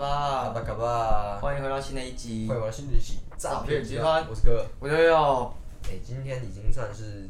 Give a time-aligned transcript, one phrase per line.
[0.00, 2.56] 巴，巴卡巴，欢迎回到新的一集欢。
[2.56, 4.66] 迎我的新的一集诈骗集团团，我是哥。
[4.78, 7.28] 我都有，哎、今天已经算是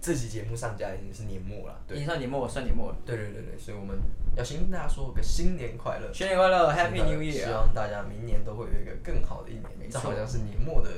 [0.00, 2.96] 这期节目上架已经是年末了，对已经对，算年末了，算年末了。
[3.04, 3.98] 对对对对，所以我们
[4.34, 7.44] 要先跟大家说个新年快乐新年快乐，Happy New Year！
[7.44, 9.64] 希望大家明年都会有一个更好的一年。
[9.78, 10.88] 没错这好像是年末的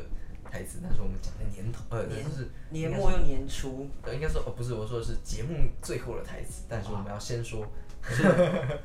[0.48, 7.66] 台词，但是我们讲的年头，呃，年就是年末又年初，呃，应该说哦，不是，我说的是节目最后的台词，但是我们要先说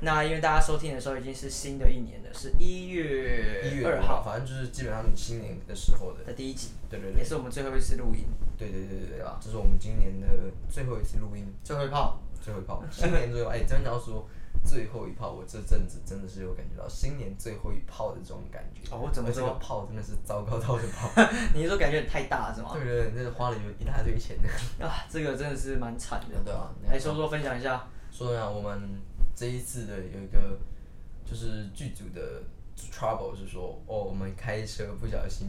[0.02, 8.26] 那因为大家收听的时候已经是新的一年了，是一月一月二号反正就是基本上新年的时候的，的第一集，对对对也是我们最后一次录音，
[8.58, 10.28] 对对对对对啊，这是我们今年的
[10.70, 12.20] 最后一次录音，最后一炮。
[12.40, 14.26] 最后一炮，新年最后，哎，真的要说
[14.64, 18.90] 最后一炮，我这阵子真的是有感觉到新年最后一炮的这种感觉。
[18.90, 21.10] 哦我怎么说炮真的是糟糕到的炮。
[21.54, 22.70] 你是说感觉太大是吗？
[22.74, 24.48] 对对对，那是花了有一大堆钱的。
[24.88, 26.40] 啊，这个真的是蛮惨的。
[26.46, 27.86] 对啊，来说说分享一下，
[28.18, 29.00] 说呀，我们
[29.36, 30.58] 这一次的有一个
[31.24, 32.42] 就是剧组的
[32.92, 35.48] trouble 是说，哦，我们开车不小心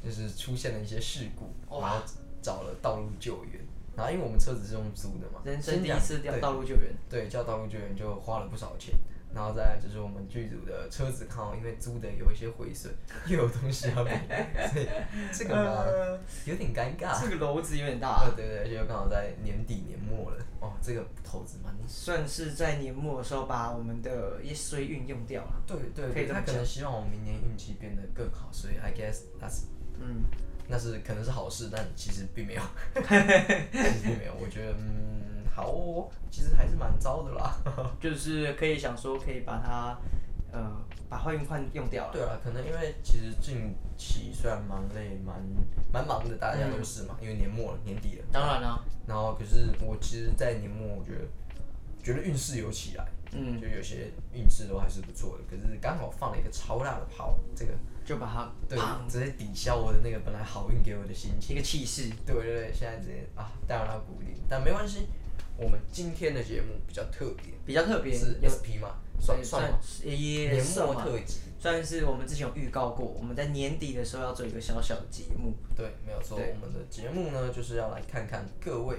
[0.00, 2.00] 就是出现了一些事故，然后
[2.40, 3.60] 找了道路救援。
[3.96, 8.94] 然后因为我们车子是用租的嘛，人生第一次叫道路救援，对，叫道路救援就花了不少钱。
[9.34, 12.92] 然后再来就是我们剧组的车子，刚好因为租的有一些毁损，
[13.26, 14.18] 又有东西要赔，
[14.72, 14.86] 所以
[15.32, 15.84] 这个嘛
[16.44, 17.20] 有点尴尬。
[17.20, 25.62] 这个篓子有点大呃，，对对，而且又刚好在年底年末了，哦，这个投资蛮算是在年末的时候把我们的一些衰运用掉了。
[25.66, 29.64] 对对以他可能希望我明年运气变得更好，所以 I guess that's
[30.00, 30.24] 嗯，
[30.68, 32.62] 那是可能是好事，但其实并没有，
[32.94, 34.34] 其实并没有。
[34.40, 37.56] 我觉得嗯，好哦，其实还是蛮糟的啦。
[38.00, 39.96] 就是可以想说可以把它，
[40.50, 40.68] 呃，
[41.08, 42.12] 把坏运换用掉了。
[42.12, 45.40] 对啊，可能因为其实近期虽然忙累，蛮
[45.92, 48.24] 蛮忙的，大家都是嘛，因为年末了，年底了。
[48.32, 51.24] 当然啦、然后可是我其实，在年末我觉得
[52.02, 55.44] 觉得运势有起来，嗯，就有些运势都还是不错的。
[55.48, 57.72] 可是刚好放了一个超大的炮，这个
[58.04, 58.76] 就把它对，
[59.08, 61.54] 直接抵消我的那个本来好运给我的心情。
[61.54, 62.10] 一个气势。
[62.26, 65.06] 对对对，现在直接啊，当然要鼓励，但没关系。
[65.56, 69.78] 我们今天的节目比较特别，比较特别，是有 SP 嘛，算对算吗？
[69.80, 76.36] 是也年末特辑，算是我们之前有预告过，我们在年底的时候要做一个小小的节目，对，没有错。
[76.36, 78.96] 我们的节目呢，就是要来看看各位，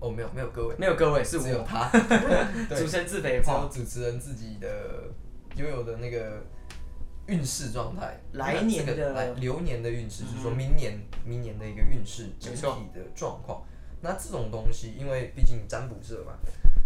[0.00, 1.88] 哦，没有没有各位，没有各位是我，只有他，
[2.68, 2.78] 对。
[2.78, 5.04] 主持人自肥只有，主持人自己的
[5.56, 6.44] 拥有的那个
[7.28, 13.62] 运势状态，来年的这个来流年的运势，就是说明年明年的一个运势整体的状况。
[14.02, 16.34] 那这种东西，因为毕竟占卜社嘛，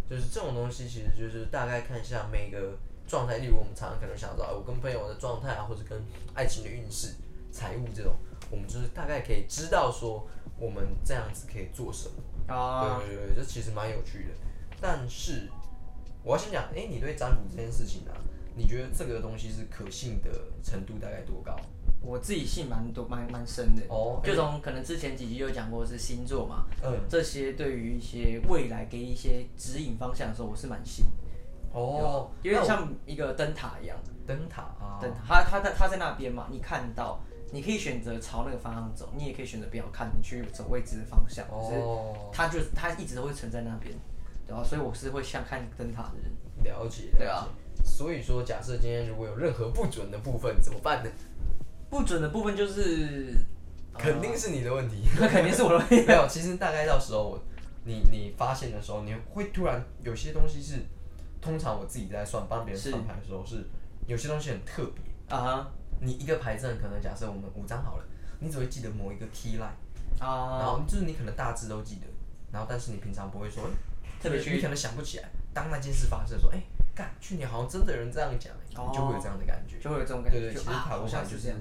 [0.09, 2.77] 就是这种东西，其实就是大概看一下每个
[3.09, 3.39] 状态。
[3.39, 6.01] 例如我们常常可能想到，哎我跟朋友的状态啊，或者跟
[6.35, 7.15] 爱情的运势、
[7.51, 8.15] 财务这种，
[8.51, 10.29] 我们就是大概可以知道说
[10.59, 12.55] 我们这样子可以做什么。
[12.55, 14.35] 啊，对对对，这其实蛮有趣的。
[14.81, 15.49] 但是
[16.23, 18.13] 我要先讲，哎、你对占卜这件事情啊，
[18.55, 20.31] 你觉得这个东西是可信的
[20.63, 21.57] 程度大概多高？
[22.01, 33.97] 我自己信蛮多蛮蛮深的，哦就从可能之前几集有讲过是星座嘛，嗯，这些对于一些未来给一些指引方向的时候，我是蛮信的，哦，有点像一个灯塔一样，
[34.27, 37.19] 灯塔啊，灯塔，它它在它在那边嘛，你看到，
[37.51, 43.93] 你可以选择朝那个方向走，你也可以选择不要看，你去走未知的方向，哦，它就它一直都会存在那边，
[44.47, 44.63] 对吧？
[44.63, 46.33] 所以我是会像看灯塔的人，
[46.63, 47.49] 了解，对啊。
[47.85, 51.11] 所以说，假设今天如果有任何不准的部分，怎么办呢？
[51.91, 53.35] 不准的部分就是，
[53.97, 55.05] 肯定是你的问题。
[55.21, 56.03] 那肯定是我的问题。
[56.07, 57.43] 没有，其实大概到时候我
[57.85, 60.85] 你你发现的时候，你会突然有些东西是，
[61.41, 63.65] 通常我自己在算帮别人算牌的时候是，
[64.07, 65.03] 有些东西很特别。
[65.29, 65.71] 啊哈
[66.01, 68.05] 你一个牌阵可能假设我们五张好了，
[68.39, 69.63] 你只会记得某一个 key line，
[70.23, 72.07] 啊、然啊，后就是你可能大致都记得，
[72.53, 73.65] 然后但是你平常不会说，
[74.21, 75.29] 特别去你可能想不起来。
[75.55, 76.61] 当那件事发生，的时候，哎、
[76.97, 79.79] 干，去年好像真的有人这样讲、你就会有这样的感觉。
[79.79, 81.59] 就会有这种感觉，对对，就其实塔罗牌就是这样。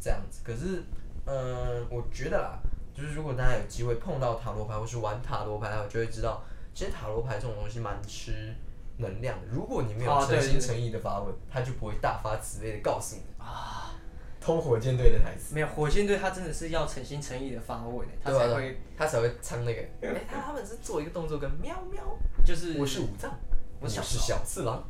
[0.00, 0.40] 这样子。
[0.44, 0.82] 可是，
[1.24, 2.58] 嗯，我觉得啦，
[2.92, 6.42] 就是如果大家有机会碰到塔罗牌或是玩塔罗牌的话，就会知道，
[6.74, 8.52] 其实塔罗牌这种东西蛮吃
[8.98, 9.46] 能量的。
[9.50, 13.92] 如果你没有诚心诚意的发问，他就不会大发慈悲的告诉你啊。
[14.44, 19.80] 偷火箭队的台词，没有火箭队，他真的是要诚心诚意的发问，他才会他才会唱那个。
[20.06, 22.04] 哎、他他们是做一个动作跟喵喵，
[22.44, 23.32] 就是我是五藏，
[23.84, 24.82] 我是小是小次郎，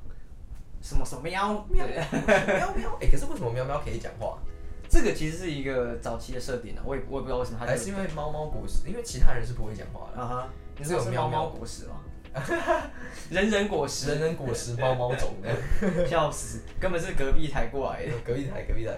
[0.80, 2.96] 什么什么喵喵喵喵。
[3.00, 4.38] 哎、 可是为什么喵喵可以讲话？
[4.88, 8.88] 这个其实是一个早期的设定啊，我也我也不知道为什么它还是因为猫猫果实？
[8.88, 10.22] 因为其他人是不会讲话的。
[10.22, 10.48] 啊哈，
[10.78, 11.96] 你是有喵喵猫果实吗？
[13.30, 15.50] 人人果实，人人果实，猫猫种的。
[16.06, 18.12] 笑死，根本是隔壁台过来的。
[18.24, 18.92] 隔壁台，隔壁台。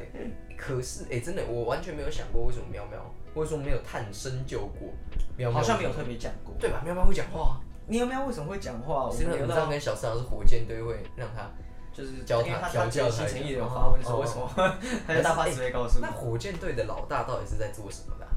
[0.59, 3.01] 可是，哎、真的，我完全没有想过为什么喵喵，
[3.35, 4.91] 为什么没有探深究过？
[5.39, 6.55] 喵喵好像没有特别讲过。
[6.61, 6.83] 对吧？
[6.85, 9.05] 喵喵会讲话啊，喵喵为什么会讲话？
[9.05, 11.49] 我是因为们聊到五藏跟小三郎是火箭队，会让他
[11.93, 14.51] 就是教因为他他调他教他自己诚意的发问说哦为什么，
[15.07, 16.11] 他就大发慈悲告诉你那。
[16.11, 18.33] 火箭队的老大到底是在做什么的啊、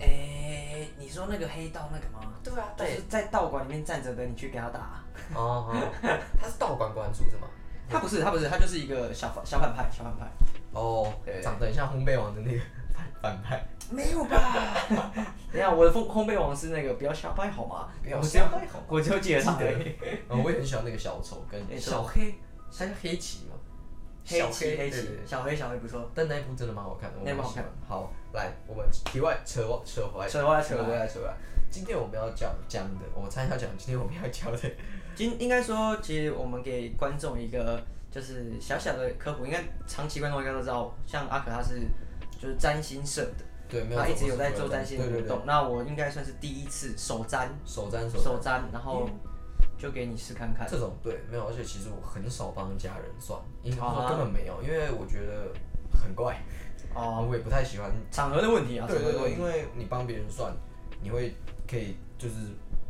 [0.00, 2.34] 诶，你说那个黑道那个吗？
[2.44, 5.02] 对啊就是在道馆里面站着的，你去给他打。
[5.34, 5.76] 哦哦，
[6.38, 7.48] 他是道馆馆主是吗？
[7.88, 10.26] 他不是，他不是，他就是一个小反小反派，小反派。
[10.72, 12.60] 哦对，长得很像烘焙王的那个
[12.92, 13.64] 反反派。
[13.90, 14.76] 没有吧？
[15.52, 17.88] 等一下，我的烘烘焙王是那个不要瞎掰好吗？
[18.02, 19.94] 不要瞎掰好我只有记得他而已。
[20.28, 22.34] 嗯， 我也很喜欢那个小丑跟小黑，
[22.76, 23.56] 他叫黑棋嘛。
[24.28, 26.10] 黑小棋黑棋小黑小黑不错。
[26.12, 27.64] 但那一部真的蛮好看的，我那部好看。
[27.86, 31.34] 好，来，我们题外扯扯回来，扯回来扯扯回来，扯回来。
[31.70, 34.58] 今天我们要讲讲的，我猜要讲今天我们要讲的，
[35.14, 37.80] 今应该说，其实我们给观众一个
[38.10, 41.80] 就是小小的科普，应该长期观众应该都知道，像阿可他是
[42.40, 45.46] 就是占星社的，对，没有他，一直有在做占星的对对对活动。
[45.46, 49.08] 那我应该算是第一次手占手占手手占，然后
[49.78, 50.66] 就给你试看看。
[50.68, 55.52] 这种对没有，而且其实我很少帮家人算，因为根本没有，因为我觉得
[55.98, 56.40] 很怪，
[56.94, 57.90] 哦，我也不太喜欢。
[58.10, 59.44] 场合的问题啊，对对对，因。
[59.44, 60.52] 为你帮别人算，
[61.02, 61.34] 你会
[61.68, 62.34] 可以就是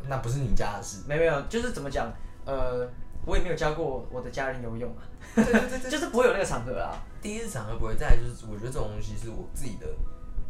[0.09, 2.13] 那不是你家的事，没有没有，就是怎么讲，
[2.45, 2.89] 呃，
[3.25, 5.03] 我也没有教过我的家人游泳啊，
[5.91, 7.03] 就是不会有那个场合啊。
[7.21, 9.87] 第一次场合不会，再来就是我觉得这种东西是我自己的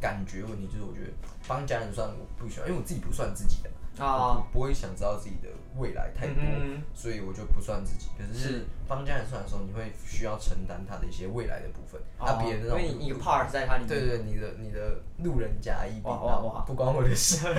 [0.00, 1.10] 感觉问题，就是我觉得
[1.48, 3.70] 帮家人算我不喜欢，因为我自己不算自己的，
[4.04, 8.06] 啊我不不会想知道自己的未来太多，嗯所以我就不算自己。
[8.19, 13.88] 可是是帮家人算的时候，你会需要承担他的一些未来的部分，啊，别人那种哦因为你一个 part 在它里面。
[13.88, 17.44] 对对对，你的你的路人甲乙丙哇哇哇不关我的事，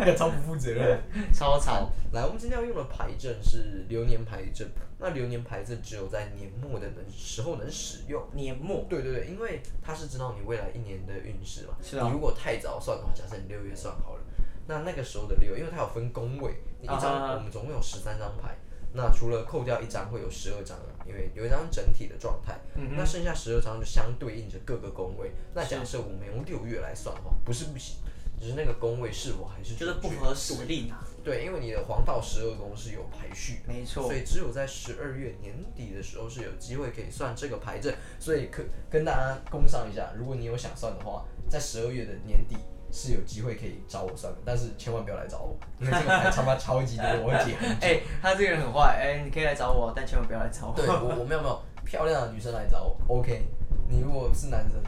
[0.00, 1.00] 那个超不负责任。
[1.32, 4.68] 超惨，来，我们今天要用的牌阵是流年牌阵。
[4.98, 8.22] 那流年牌阵只有在年末的能时候能使用。
[8.32, 11.74] 年末对对对，因为它是知道你未来一年的运势嘛。
[11.82, 14.20] 是啊你如果太早算的话，假设你六月算好了，
[14.66, 18.56] 那那个时候的六，因为它有分宫位，你一张、啊我们总共有十三张牌，
[18.92, 25.30] 那除了扣掉一张会有十二张啊，因为有一张整体的状态，嗯那剩下十二张就相对应着各个宫位。
[25.54, 27.96] 那假设我们用六月来算的话，不是不行，
[28.40, 31.04] 只是那个宫位是否还是就是不合时令啊。
[31.22, 42.56] 对，因为你的黄道十二宫是有排序的，没错所以只有在十二月年底的时候是有机会可以算这个牌阵，所以可跟大家工商一下，如果你有想算的话，在十二月的年底
[42.92, 47.56] 是有机会可以找我算的，但是千万不要来找我，因为这个牌他妈超级多，我会解。
[47.80, 50.74] 哎、他这个人很坏，哎、你可以来找我，但千万不要来找我。
[50.76, 53.46] 对我我没有没有漂亮的女生来找我，OK，
[53.88, 54.80] 你如果是男生，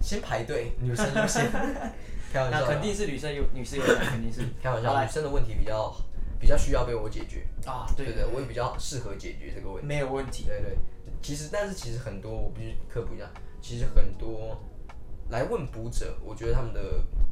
[0.00, 1.50] 先排队，女生优先。
[2.32, 4.40] 开玩笑， 那肯定是女生有女生有奖，肯定是。
[4.62, 5.94] 开玩笑，女生的问题比较
[6.40, 7.46] 比较需要被我解决。
[7.66, 9.86] 啊，对对对，我也比较适合解决这个问题。
[9.86, 10.44] 没有问题。
[10.46, 10.76] 对对，
[11.20, 13.26] 其实但是其实很多我必须科普一下，
[13.60, 14.58] 其实很多
[15.32, 16.80] 来问卜者，我觉得他们的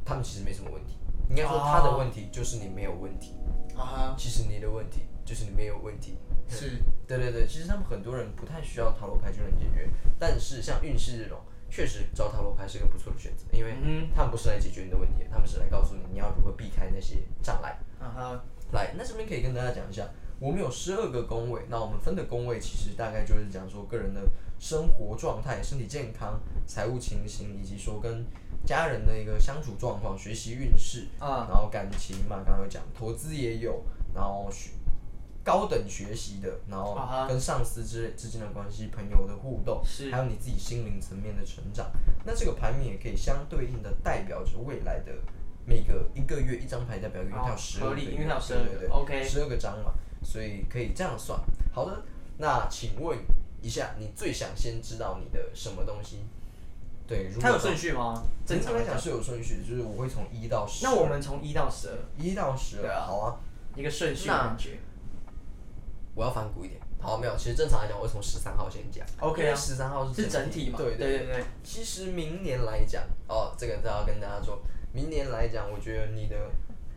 [0.03, 0.97] 他们其实没什么问题，
[1.29, 3.35] 应该说他的问题就是你没有问题，
[3.77, 6.17] 啊，其实你的问题就是你没有问题。
[6.49, 6.81] 是。
[7.07, 7.19] 对。
[7.19, 9.87] 对对，其实他们很多人不太需要塔罗牌就能解决，
[10.17, 11.37] 但是像运势这种，
[11.69, 17.77] 确实找塔罗牌是个不错的选择，因为嗯他们不是来解决你的问题，他们是来告诉你你要如何避开那些障碍。
[17.99, 20.07] 啊哈，来，那这边可以跟大家讲一下，
[20.39, 24.21] 我们有十二个宫位，那我们分的宫位其实大概就是讲说个人的
[24.61, 28.23] 生活状态、身体健康、财务情形，以及说跟
[28.63, 34.69] 家人的一个相处状况、学习运势，啊然后感情嘛，刚刚有讲，投资也有，然后学
[35.43, 36.95] 高等学习的，然后
[37.27, 41.91] 跟上司之类之间的关系、朋友的互动，是还有你自己心灵层面的成长。
[42.23, 45.11] 那这个牌面也可以相对应的代表着未来的
[45.65, 51.41] 每个一个月一张牌代表，因为它有哦十二个因为它有12对对对个，OK 十二个章嘛，所以可以这样算。
[51.73, 52.03] 好的，
[52.37, 53.17] 那请问
[53.61, 56.25] 一下，你最想先知道你的什么东西？
[57.07, 58.23] 对，如果它有顺序吗？
[58.45, 58.97] 正正常来讲。
[58.97, 60.85] 是有顺序的，就是我会从一到十。
[60.85, 63.35] 那我们从一到十二，一到十二啊好啊。
[63.75, 64.79] 一个顺序的感觉。
[66.15, 66.79] 我要反骨一点。
[66.99, 69.05] 好，没有，其实正常来讲，我会从十三号先讲。
[69.19, 70.77] OK 啊十三号是是整体嘛？
[70.77, 71.43] 对对对对。
[71.63, 74.61] 其实明年来讲，哦，这个都要跟大家说，
[74.93, 76.35] 明年来讲，我觉得你的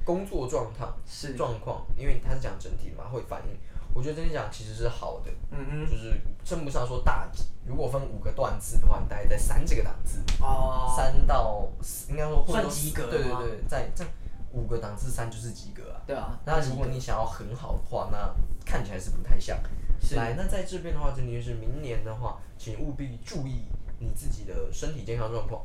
[0.04, 3.56] 工作状态是状况，因为它是讲整体的嘛，会反映。
[3.94, 7.30] 我觉得整体讲其实是好的，嗯嗯就是称不上说大。
[7.64, 10.92] 如果分五个段次的话，你大概在三这个档次，哦。
[10.96, 14.04] 三到四应该说或者说算及格吗对对对，在在
[14.52, 16.02] 五个档次三就是及格啊。
[16.06, 16.38] 对啊。
[16.44, 18.34] 那如果你想要很好的话，那
[18.66, 19.58] 看起来是不太像。
[20.00, 23.62] 是来，那在这边的话，真的就是明年的话，请务必注意
[23.98, 25.62] 你自己的身体健康状况。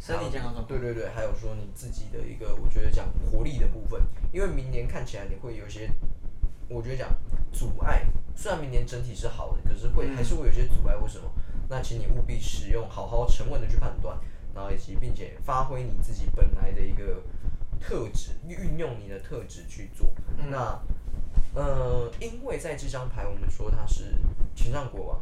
[0.00, 0.66] 身体健康状况。
[0.66, 4.00] 对对对，还有说你自己的一个，我觉得讲活力的部分，
[4.32, 5.90] 因为明年看起来你会有一些，
[6.72, 7.08] 我觉得讲
[7.52, 8.06] 阻碍。
[8.34, 10.96] 虽然明年整体是好的，可是会、嗯还是会有些阻碍。
[10.96, 11.30] 为什么？
[11.68, 14.18] 那请你务必使用好好沉稳的去判断，
[14.54, 17.22] 然后以及并且发挥你自己本来的一个
[17.80, 20.12] 特质，运用你的特质去做。
[20.38, 20.80] 嗯那
[21.54, 24.14] 呃，因为在这张牌我们说它是
[24.54, 25.20] 权杖国王。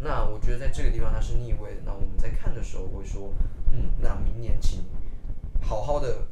[0.00, 1.82] 那我觉得在这个地方它是逆位的。
[1.84, 3.32] 那我们在看的时候会说，
[3.72, 4.84] 嗯，那明年请
[5.60, 6.26] 好好的，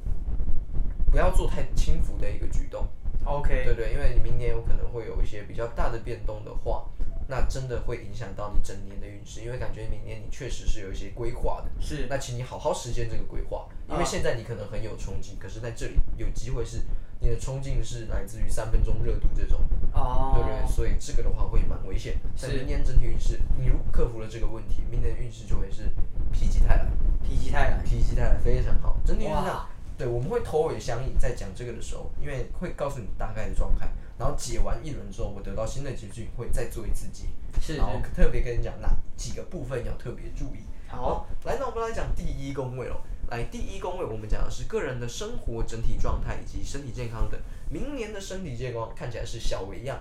[1.11, 2.87] 不要做太轻浮的一个举动。
[3.27, 6.87] OK，对对，因为你明年有可能会有一些比较大的变动的话，
[7.29, 11.71] 那真的会影响到你整年的运势，因为感觉明年你确实是有一些规划的。
[11.81, 12.07] 是。
[12.09, 16.83] 那请你好好实现这个规划，因为现在你可能很有冲劲，可是在这里有机会是
[17.19, 19.61] 你的冲劲是来自于三分钟热度这种，
[19.93, 20.73] 哦，对不对？
[20.73, 22.31] 所以这个的话会蛮危险的。
[22.37, 22.47] 是。
[22.47, 25.91] 但明年整体运势，你如果克服了这个问题，明年的运势就会是
[26.33, 26.87] 否极泰来，
[27.23, 29.51] 否极泰来，否极泰来非常好，整体运势
[29.99, 33.89] 对，我们会头尾相应，在讲这个的时候，因为会告诉你大概的状态，
[34.19, 37.25] 然后解完一轮之后，我得到新的结局，会再做一次解，
[37.61, 40.61] 是然后特别跟你讲哪几个部分要特别注意。
[40.87, 43.01] 好，来，那我们来讲第一宫位喽。
[43.29, 47.41] 来，第一宫位我们讲的是个人的生活整体状态以及身体健康等。
[47.69, 49.99] 明年的身体健康看起来是小为样，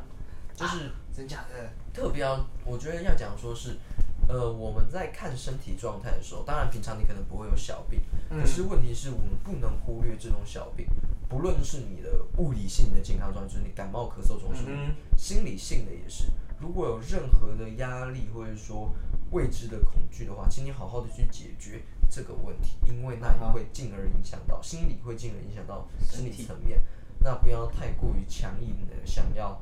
[0.56, 1.70] 就是真假的？
[1.92, 3.78] 特别要，我觉得要讲说是，
[4.28, 10.88] 呃，我们在看身体状态的时候，当然平常你可能不会有小病，可是问题是我们不能忽略这种小病，
[11.30, 14.66] 不论是你的物理性的健康状态，就是你感冒咳嗽中暑，
[15.16, 16.26] 心理性的也是，
[16.60, 18.94] 如果有任何的压力或者说
[19.32, 26.82] 未知的恐惧的话，请你好好的去解决这个问题，因为那也会进而影响到心理，会进而影响到心理层面。
[27.20, 29.60] 那不要太过于强硬的想要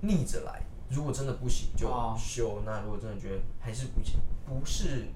[0.00, 2.16] 逆着来，如果真的不行就哦。
[2.18, 2.62] 修。
[2.64, 5.06] 那如果真的觉得还是不行，不是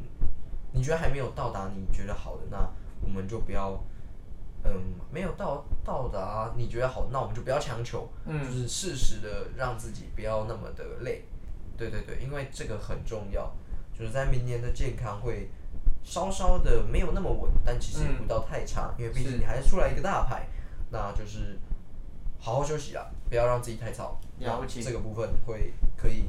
[0.72, 2.58] 你觉得还没有到达你觉得好的，那
[3.02, 3.82] 我们就不要。
[4.62, 4.70] 嗯，
[5.10, 8.44] 没有到到达你觉得好，那我们就不要强求，嗯。
[8.44, 11.24] 就是适时的让自己不要那么的累，
[11.78, 13.50] 对对对，因为这个很重要，
[13.98, 15.48] 就是在明年的健康会
[16.02, 20.46] 稍稍的没有那么稳，但其实也不到太差，因为毕竟你还是出来一个大牌，
[20.90, 21.58] 那就是
[22.38, 26.24] 好好休息啊，不要让自己太操，了解那这个部分会可以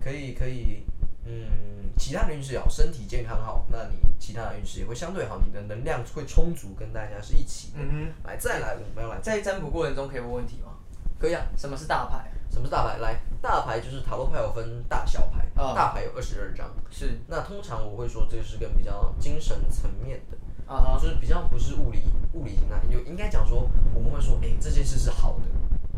[0.00, 0.84] 可以可以，
[1.24, 7.78] 嗯，其他的运势也好，身体健康好，那你其他的运势也会相对好，你的能量会充足，跟大家是一起的。
[7.80, 10.72] 嗯来，再来，我们要来，在占卜过程中可以问问题吗？
[11.18, 11.42] 可以啊。
[11.56, 12.30] 什么是大牌？
[12.50, 12.98] 什么是大牌？
[12.98, 16.70] 来，大牌就是塔罗牌有分大小牌，啊大牌有二十二张。
[16.90, 22.02] 是那通常我会说这个是跟比较精神层面的，啊哈，就是比较不是物理
[22.34, 25.44] 物理形态，就应该讲说我们会说，哎、这件事是好的。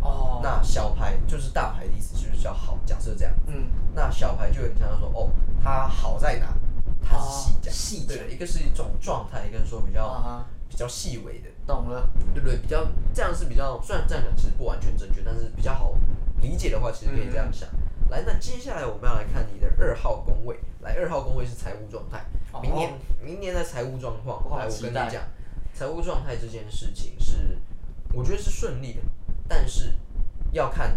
[0.07, 2.79] 哦，那小牌就是大牌的意思，就是叫好。
[2.87, 5.31] 假设这样，嗯，那小牌就有点像说，哦，
[5.63, 6.55] 它好在哪？
[7.03, 11.49] 它是细讲，哦细对，一个是一种状态，一个是说比较、啊，比较细微的。
[11.67, 12.57] 懂了，对不对？
[12.59, 15.95] 比较这样是比较，虽然这样讲其实不完全正确，但是比较好
[16.41, 17.69] 理解的话，其实可以这样想。
[18.09, 20.59] 来，那接下来我们要来看你的二号宫位。
[20.81, 22.25] 来，二号宫位是财务状态。
[22.53, 25.23] 哦明年明年的财务状况，来，我跟你讲，
[25.75, 27.59] 财务状态这件事情是，
[28.15, 29.01] 我觉得是顺利的，
[29.49, 29.95] 但是
[30.53, 30.97] 要看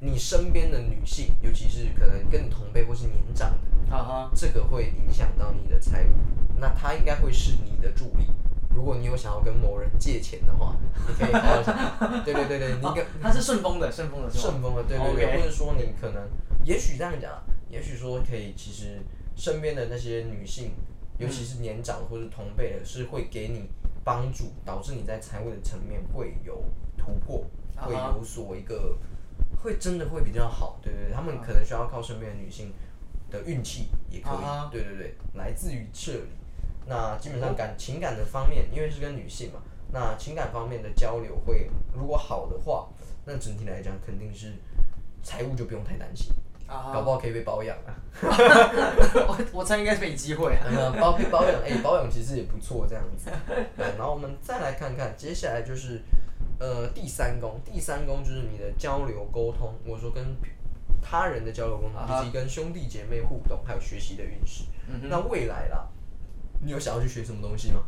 [0.00, 3.50] 你身边的女性，尤其是可能跟你同辈或是年长
[3.88, 6.10] 的，啊哈，这个会影响到你的财务，
[6.58, 8.26] 那她应该会是你的助力。
[8.74, 10.76] 如果你有想要跟某人借钱的话，
[11.08, 16.28] 你可以好好想，对对对对，你跟哦它是顺风的，顺风的是，顺风的，对对对或者说你可能，
[16.64, 19.00] 也许这样讲，也许说可以，其实
[19.36, 20.72] 身边的那些女性，
[21.18, 23.70] 尤其是年长或者同辈的，是会给你
[24.02, 26.64] 帮助，导致你在财务的层面会有
[27.04, 27.44] 突破，
[27.76, 28.96] 会有所一个，
[29.62, 32.72] 会真的会比较好，对对对，他们可能需要靠身边的女性
[33.30, 36.28] 的运气也可以，对对对，来自于这里。
[36.86, 39.60] 那基本上感情感的方面，因为是跟女性嘛，
[39.92, 42.88] 那情感方面的交流会如果好的话，
[43.24, 44.52] 那整体来讲肯定是
[45.22, 46.30] 财务就不用太担心，
[46.66, 47.76] 啊，搞不好可以被包养。
[47.86, 47.96] 啊。
[48.22, 50.56] 我我猜应该是没机会
[51.00, 53.30] 包被保养，哎、保养其实也不错这样子。
[53.76, 56.02] 对， 然后我们再来看看，接下来就是
[56.58, 60.36] 呃第三宫，第三宫就是你的交流沟通，我说跟
[61.02, 64.64] 他人的交流沟通，以及跟兄弟姐妹互动，还有学习的运势。
[65.02, 65.88] 那未来啦，
[66.62, 67.82] 你有想要去学什么东西吗？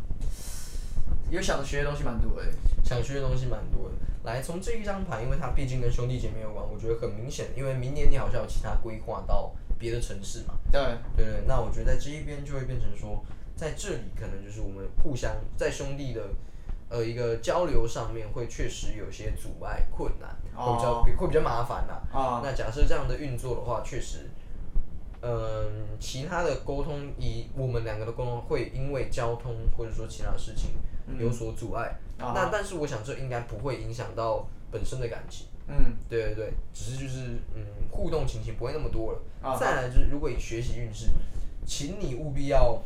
[1.30, 2.48] 有想学的东西蛮多的，
[2.84, 3.94] 想学的东西蛮多的。
[4.24, 10.54] 来，从这一张牌，因为它毕竟跟兄弟姐妹有关，我觉得很明显，因为明年你好像有其他规划到别的城市嘛。
[10.70, 10.80] 对，
[11.16, 16.28] 对对，那我觉得在这一边就会变成说，在这里可能就是我们互相在兄弟的
[16.88, 22.02] 呃一个交流上面会确实有些阻碍困难，会比较、会比较麻烦啦。
[22.12, 24.30] 啊那假设这样的运作的话，确实，
[25.20, 30.70] 嗯，其他的沟通以我们两个的沟通会因为交通或者说其他事情
[31.18, 31.98] 有所阻碍。
[32.18, 35.46] 啊那但是我想这应该不会影响到本身的感情。
[35.68, 39.18] 嗯，对对对，只是就是嗯，互动情形不会那么多了。
[39.42, 41.08] 啊再来就是，如果以学习运势，
[41.66, 42.80] 请你务必要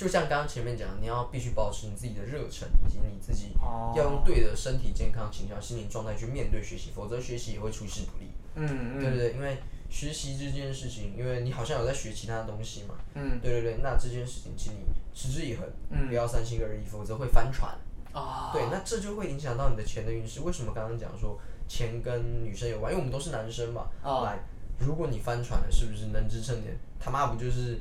[0.00, 8.30] 就像刚刚前面讲，你要必须保持你自己的热忱，以及你自己哦要用对的身体健康、情绪、心理状态去面对学习，否则学习也会出师不利。
[8.54, 9.32] 嗯嗯对不对？
[9.34, 9.58] 因为
[9.90, 14.78] 学习这件事情，因为你好像有在学其他东西嘛，嗯，对对对，那这件事情，请你
[15.12, 17.70] 持之以恒，嗯不要三心二意，否则会翻船。
[18.14, 20.40] 啊，对，那这就会影响到你的钱的运势。
[20.40, 21.38] 为什么刚刚讲说
[21.68, 22.90] 钱跟女生有关？
[22.90, 23.86] 因为我们都是男生嘛。
[24.02, 24.38] 哦来，
[24.78, 26.74] 如果你翻船了，是不是能支撑点？
[26.98, 27.78] 他妈不就是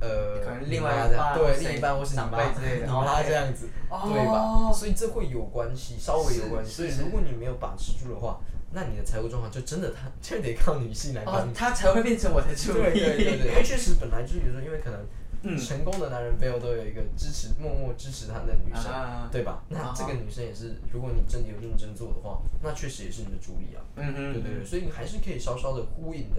[0.00, 4.32] 呃，可能另外这样对，另一半或是你长妈辈之类的你妈这样子，对吧？
[4.40, 6.70] 哦所以这会有关系，稍微有关系。
[6.72, 8.40] 所以如果你没有把持住的话，
[8.72, 11.50] 那你的财务状况就真的他就得靠女性来帮你，。
[11.50, 13.00] 哦他才会变成我的助 对力。
[13.00, 15.00] 对对对，因为 确实本来就是有时候，因为可能
[15.42, 19.62] 嗯成功的男人背后都有一个支持、默默支持他的女生，啊对吧？
[19.68, 23.82] 那啊这个女生也是，如果你真的有认真做的话，那确实也是你的助力啊。
[23.96, 26.36] 嗯嗯，对对对，所以你还是可以稍稍的呼应的。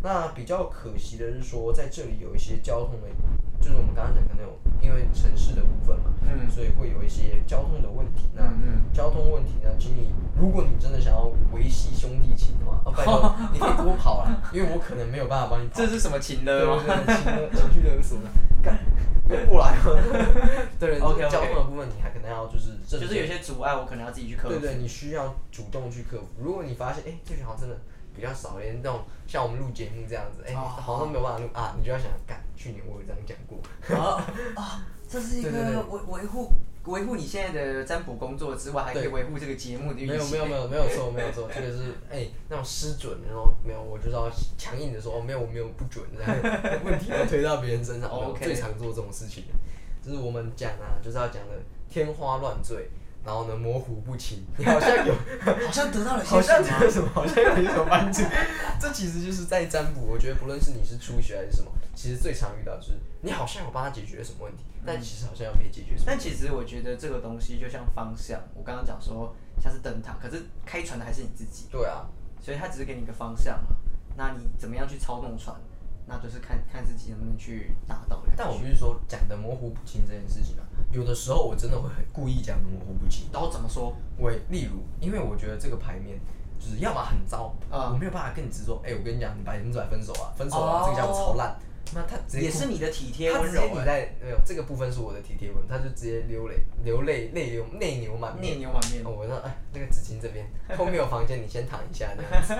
[0.00, 3.08] 那比较可惜的是说，在这里有一些交通的，
[3.60, 8.28] 就是我们刚刚讲可能有因为城市的部分嘛，嗯所以会有一些交通的问题。
[8.34, 8.44] 那
[8.92, 15.74] 交通问题呢，请你，如果你真的想要维系兄弟情的话，哦，拜托， 你可以多跑啦，因为我可能没有办法帮你跑。
[15.74, 16.82] 这是什么情对勒吗？
[16.86, 18.24] 对对， 情勒情绪勒索的，
[18.62, 18.78] 干，
[19.26, 19.98] 别过来了。
[20.78, 24.50] 对个交通的部分你还可能要就是认就是有些阻碍，我可能要自己去克服。
[24.50, 26.26] 对对，你需要主动去克服。
[26.40, 27.76] 如果你发现，哎、这个好像真的
[28.18, 33.58] 比较少，连那种像我们录节目这样子，哎、哦好像没有办法录啊，你就要想，干，去年我有这样讲过。
[33.96, 34.18] 啊
[34.56, 35.50] 啊， 这是一个
[35.88, 36.50] 维维护
[36.86, 40.24] 维护你现在的占卜工作之外，还可以维护这个节目的运没有。
[40.26, 48.08] 没有没有没有错没有错， 这个是哎、那种失准，然后没有，我就是要强硬的说，哦没有我没有不准，这 样问题都推到别人身上。
[48.10, 49.44] OK 最常做这种事情，
[50.02, 51.54] 就是我们讲啊，就是要讲的
[51.90, 52.88] 天花乱坠，
[53.28, 55.12] 然后呢模糊不清，你 好像有
[55.44, 58.22] 好像得到了些 好像什么有什么，好像有什么帮助。
[58.80, 66.04] 这其实就是在占卜，我觉得不论是你是初学还是什么，其实最常遇到就是你好像有帮他解决什么问题，但其实好像又没解决什么。
[66.06, 72.08] 但其实我觉得这个东西就像方向，我刚刚讲说像是灯塔，可是开船的还是你自己，对啊，
[72.40, 73.76] 所以他只是给你一个方向嘛。
[74.16, 75.54] 那你怎么样去操纵船，
[76.08, 78.22] 那就是看看自己能不能去达到。
[78.34, 83.28] 但我不是说，讲的模糊不清这件事情啊，有的时候我真的会很故意讲的模糊不清。
[83.32, 83.94] 然后怎么说？
[84.16, 86.18] 我例如，因为我觉得这个牌面
[86.58, 91.54] 就是要么很糟，嗯我没有办法跟你直说，哎、我跟你讲，你百分之百分手啊，分手哦啊，这个家伙超烂。
[91.94, 98.54] 那他也是你的体贴温柔欸直接你在没有这个部分是我的体贴文，他就直接流泪流泪泪流内流满面。
[98.54, 100.46] 内牛满面哦，我说哎，那个纸巾这边
[100.76, 102.54] 后面有房间，你先躺一下这样子，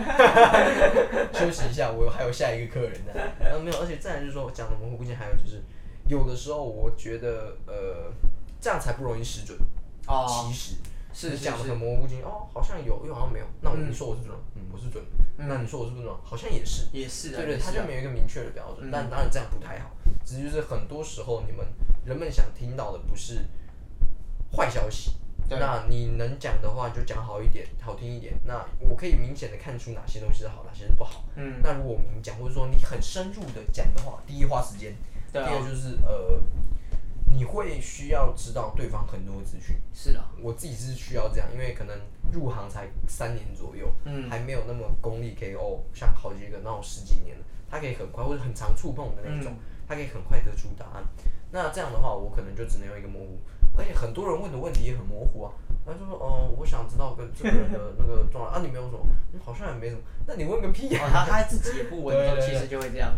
[1.38, 3.12] 休息一下，我还有下一个客人呢。
[3.40, 5.62] 然后没有，而且再来就是说我讲的模糊不清，还有就是
[6.08, 8.12] 有的时候我觉得呃
[8.60, 9.58] 这样才不容易失准。
[10.06, 10.76] 哦其实
[11.18, 13.46] 是讲的很模糊不清，哦，好像有又好像没有。
[13.60, 15.02] 那我嗯你说我是准，嗯，我是准。
[15.38, 16.86] 嗯那你说我是不准，好像也是。
[16.92, 19.90] 也是啊，对对，他就没有一个明确的标准，嗯但当然这样不太好。
[20.24, 21.66] 只是就是很多时候你们
[22.04, 23.46] 人们想听到的不是
[24.52, 25.12] 坏消息，
[25.48, 28.34] 对那你能讲的话就讲好一点，好听一点。
[28.44, 31.24] 那我可以明显的看出哪些东西是好，哪些是不好。
[31.36, 34.94] 嗯，那如果我明讲，或者说你很深入的讲的话，第一花时间，
[35.32, 36.40] 第二就是呃，
[37.30, 39.76] 你会需要知道对方很多资讯。
[39.92, 41.98] 是的，我自己是需要这样，因为可能
[42.32, 49.54] 入行才三年左右，嗯还没有那么功力可以哦，像好几个那种十几年的，他可以很快或者很常触碰的那种，
[49.86, 51.04] 他可以很快得出答案。
[51.50, 53.38] 那这样的话，我可能就只能用一个模糊，
[53.76, 55.52] 而且很多人问的问题也很模糊啊。
[55.86, 59.00] 他就说，哦、我想知道跟这个人的那个状态啊，你没有什么，
[59.32, 63.14] 嗯，好像也没什么，那你问个屁啊、哦，他他自己也不稳其实就会这样。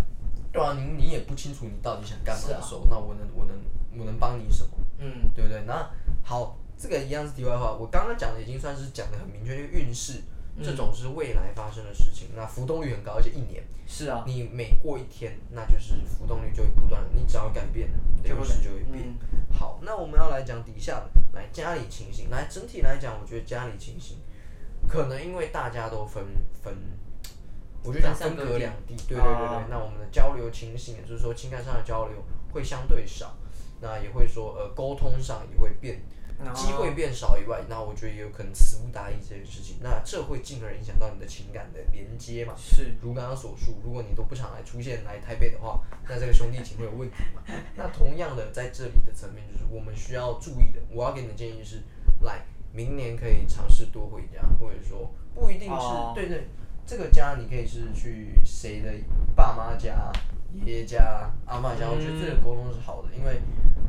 [0.53, 3.57] 对啊，你你也不清楚你到底想干嘛的时候，那我能我能
[3.99, 4.71] 我能帮你什么？
[4.99, 5.63] 嗯，对不对？
[5.67, 5.89] 那
[6.23, 7.73] 好，这个一样是题外话。
[7.73, 10.23] 我刚刚讲的已经算是讲的很明确，因为运势
[10.63, 19.05] 这种是未来发生的事情，那浮动率很高，而且一年，是啊，你每过一天，那就是浮动率就会不断，你只要改变了，就会运势就会变。
[19.09, 19.15] 嗯
[19.53, 22.31] 好，那我们要来讲底下的，来家里情形。
[22.31, 24.19] 来整体来讲，我觉得家里情形
[24.89, 26.25] 可能因为大家都分
[26.63, 26.75] 分，
[27.85, 29.47] 我就讲分隔两地，对对对对。
[29.47, 33.37] 啊那我们的交流情形，也就是说情感上的交流会相对少，
[33.81, 36.01] 那也会说呃沟通上也会变。
[36.43, 42.55] 啊机会变少以外，那我觉得也有可能词不达意这件事情，那这会进而影响到你的情感的连接嘛。
[42.57, 47.43] 是如刚刚所述，如果你都不常来出现来台北的话，那这个兄弟情会有问题嘛？
[47.77, 50.81] 那同样的，在这里的层面，就是我们需要注意的。
[50.91, 51.83] 我要给你的建议是，
[52.23, 56.49] 来明年可以尝试多回家，或者说不一定是、哦对对，
[56.91, 58.91] 这个家你可以是去谁的
[59.37, 60.11] 爸妈家、
[60.53, 63.41] 爷爷家、阿妈家，我觉得这个沟通是好的，因为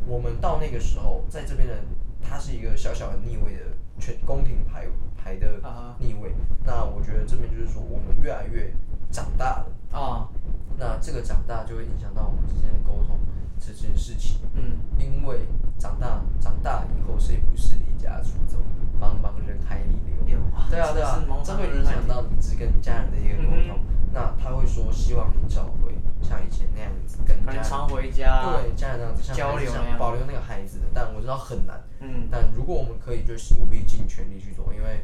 [0.05, 1.73] 我们到那个时候，在这边的
[2.21, 3.61] 它是一个小小的逆位的
[3.99, 4.85] 全宫廷牌
[5.17, 5.95] 牌的啊。
[5.99, 6.31] 逆位，
[6.63, 8.71] 那我觉得这边就是说我们越来越
[9.09, 9.99] 长大了。
[9.99, 10.29] 啊，
[10.77, 13.17] 那这个长大就会影响到我们之间的沟通，
[13.57, 15.39] 这件事情，嗯，因为
[15.79, 18.59] 长大长大以后，谁不是离家出走，
[19.01, 20.37] 茫茫人海里流？
[20.69, 23.79] 对啊对啊这会影响到你只跟家人的一个沟通。
[24.13, 31.81] 那他会说，希望你找回像以前那样子跟家人常回家，对家人那样子，像交流保留那个孩子的，但我知道很难。
[32.01, 35.01] 嗯，但如果我们可以，就是务必尽全力去做，因为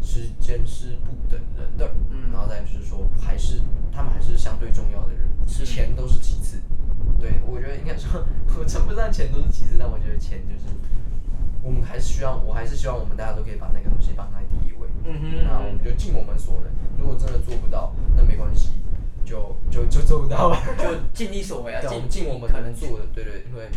[0.00, 1.90] 时间是不等人的。
[2.10, 3.60] 嗯然后再就是说，还是
[3.92, 6.60] 他们还是相对重要的人，钱都是其次。
[7.20, 8.24] 对，我觉得应该说，
[8.58, 10.64] 我称不上钱都是其次，但我觉得钱就是，
[11.62, 14.88] 我们还是需要，我还是希望我们大家都可以把那个东西放在第一位。
[15.04, 18.72] 嗯哼那我们就尽我们所能，如果真的做不到，那没关系，
[19.24, 20.48] 就就就做不到。
[20.48, 20.56] 了。
[20.78, 23.68] 就尽力所为啊，尽尽我们可能能做的，对对，因为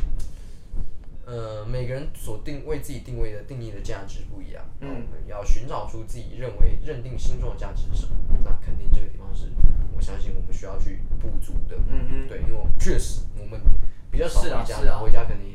[1.26, 4.88] 呃，每个人所定为自己定位的定义的价值不一样，嗯。
[4.88, 9.52] 那我们要寻找出自己认为认定心中的价值是什么，那肯定这个地方是
[9.96, 12.28] 我相信我们需要去补足的，嗯哼。
[12.28, 13.60] 对，因为我确实我们
[14.12, 15.55] 比较少回家，回家肯定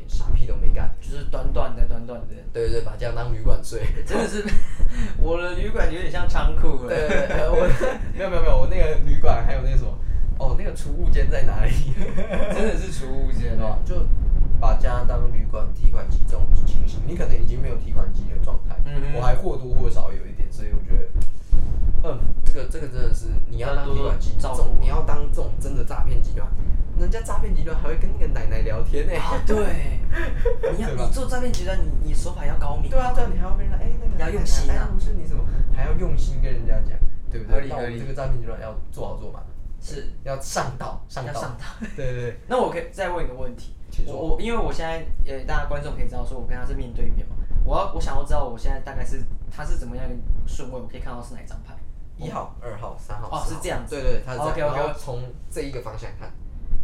[0.51, 3.83] 都没干，就是短短的短短的，对对对，把家当旅馆睡。
[4.05, 4.45] 真的是
[5.23, 6.89] 我的旅馆有点像仓库了。
[6.89, 7.69] 对对对，呃我
[8.13, 9.97] 没有没有没有，我那个旅馆还有那个什么，
[10.39, 11.73] 哦，那个储物间在哪里？
[12.53, 13.79] 真的是储物间啊？
[13.85, 14.07] 就
[14.61, 18.77] 把家当旅馆提款机这种情形，你可能已经没有提款机的状态，
[19.15, 26.47] 我还或多或少有一点，所以我觉得，嗯，这个这个真的是你要当提款机，照顾种你要当这种真的诈骗集团，
[27.01, 29.57] 人家诈骗集团还会跟那个奶奶聊天呢、啊，对，
[30.77, 32.91] 你要你做诈骗集团，你你手法要高明。
[32.91, 34.87] 对啊，对啊，你还要跟人家哎那个要用心啊。
[34.87, 35.43] 哎不是你怎么，
[35.75, 36.99] 还要用心跟人家讲，
[37.31, 37.55] 对不对？
[37.55, 39.43] 合理合理那我们这个诈骗集团要做好做满，
[39.81, 40.13] 是。
[40.25, 41.65] 要上道上道，要上道。
[41.97, 43.75] 对对对，那我可以再问一个问题，
[44.07, 50.15] 我我因为我现在呃，大家观众可以知道说我跟他是面对面嘛，我要我想要知道我现在大概是他是怎么样的
[50.47, 51.75] 顺位，我可以看到是哪一张牌。
[52.23, 53.95] 一号、二号、三号，哦是这样子。
[53.95, 54.69] 对对，对它是这样。
[54.69, 56.31] OK，OK，然后从这一个方向看，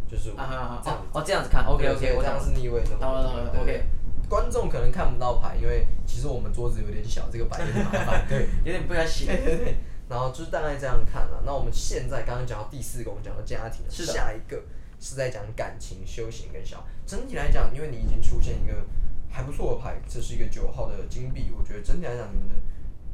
[0.09, 2.95] 就是啊啊啊这样哦哦这样子看，OK OK，我这样是逆位的。
[2.99, 3.83] 懂了懂了对对 OK
[4.29, 8.25] 观众可能看不到牌，因为其实我们桌子有点小，这个摆有点麻烦。
[8.27, 8.47] 对。
[8.65, 9.25] 有点不太行。
[9.27, 9.75] 对对对，
[10.09, 11.43] 然后就是大概这样看了。
[11.45, 14.61] 那我们现在刚刚讲到第四个，我们讲到家庭，是下一个
[14.99, 16.85] 是在讲感情、修行跟小。
[17.05, 18.73] 整体来讲，因为你已经出现一个
[19.29, 22.55] 还不错的牌，这是一个九号的金币，我觉得整体来讲，你们的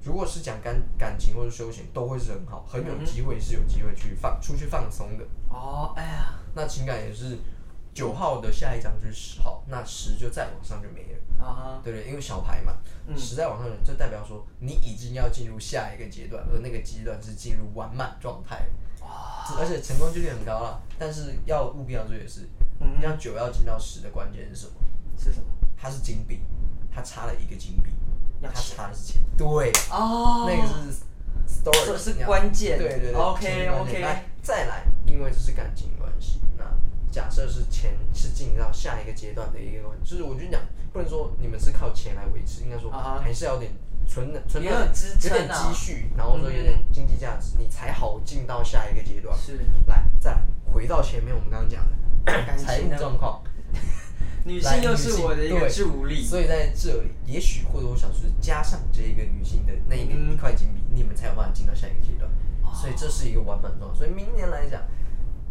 [0.03, 5.25] 如果是讲感感情或者修行，都会是很好，很有机会是有机会去放出去放松的。
[5.49, 7.37] 哦，哎呀，那情感也是
[7.93, 11.43] 九号的下一张就是十号，那十就再往上就没了。
[11.43, 12.73] 啊哈，对对，因为小牌嘛，
[13.17, 18.67] 十在往上，就代表说你已经要进入下一个阶段，而那个阶段是进入完满状态，
[19.57, 20.81] 而且成功几率很高了。
[20.99, 24.73] 但是要务必要注意的是，你要九要进到十的关键是什么？
[25.17, 25.45] 是什么？
[25.77, 26.41] 它是金币，
[26.93, 28.02] 它差了一个金币，它
[28.43, 31.03] 要钱插的钱，对，哦，那个是
[31.47, 32.77] story，是关键。
[32.77, 36.65] 对对对 OK，OK 来再来，因为这是感情关系，那
[37.12, 43.71] 假设是钱是进到下一个阶段的一个关系，就是我就讲，不能说你们是靠钱来维持，应该说啊还是要有点
[44.08, 45.39] 存的存的支撑啊。
[45.39, 49.38] 有点积蓄，然后说有点经济价值，你才好进到下一个阶段。
[49.38, 53.41] 是来，再来回到前面我们刚刚讲的感情财务状况。
[54.45, 56.23] 女性又是我的一个助力。
[56.23, 62.29] 所以在这里，也许或多或少是加上这一个女性的那一个嗯一块金币，你们才有办法进到下一个阶段。
[62.73, 63.97] 所以这是一个完满状态。
[63.97, 64.82] 所以明年来讲，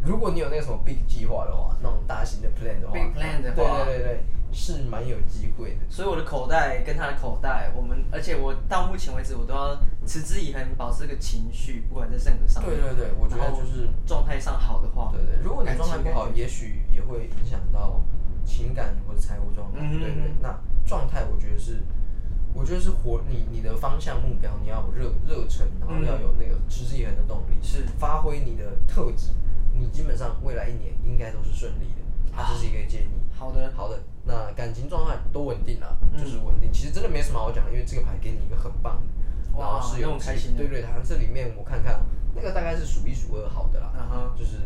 [0.03, 5.79] 如果你有那个什么 big 计划的话，那种大型的 plan 的话 Big plan 的话对对对对，是蛮有机会的。
[5.89, 12.75] 所以我的口袋跟他的口袋，我们而且我到目前为止我都要持之以恒，保持这个情绪，不管在任何上面。
[12.75, 18.01] 对对对，我觉得就是状态上好的话，对对，如果你状态不好，也许也会影响到
[18.45, 19.79] 情感或者财务状态。
[19.91, 21.81] 对对，那状态我觉得是，
[22.53, 29.31] 我觉得是活你你的方向目标，你要有热热忱，然后要有那个持之以恒的动力，是发挥你的特质，
[29.73, 32.01] 你基本上未来一年应该都是顺利的。
[32.35, 33.09] 它这是一个建议。
[33.31, 36.71] 好的，好的，那感情状态都稳定了，嗯就是稳定。
[36.71, 42.01] 其实真的没什么好讲，因为这个牌给你一个很棒的，然后是有开心的对对，它这里面我看看，
[42.33, 43.91] 那个大概是数一数二好的啦，
[44.37, 44.57] 就是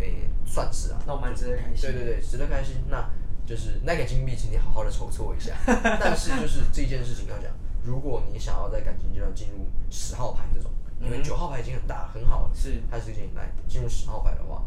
[0.00, 1.90] 诶、算是啊，那我蛮值得开心。
[1.90, 2.76] 对对对，值得开心。
[2.88, 3.08] 那
[3.46, 5.54] 就是那个金币，请你好好的筹措一下。
[6.00, 7.50] 但是就是这件事情要讲，
[7.82, 14.62] 如果你想要在感情阶段进入十号牌这种，因为嗯九号牌已经很大很好了，是它是建议来进入十号牌的话，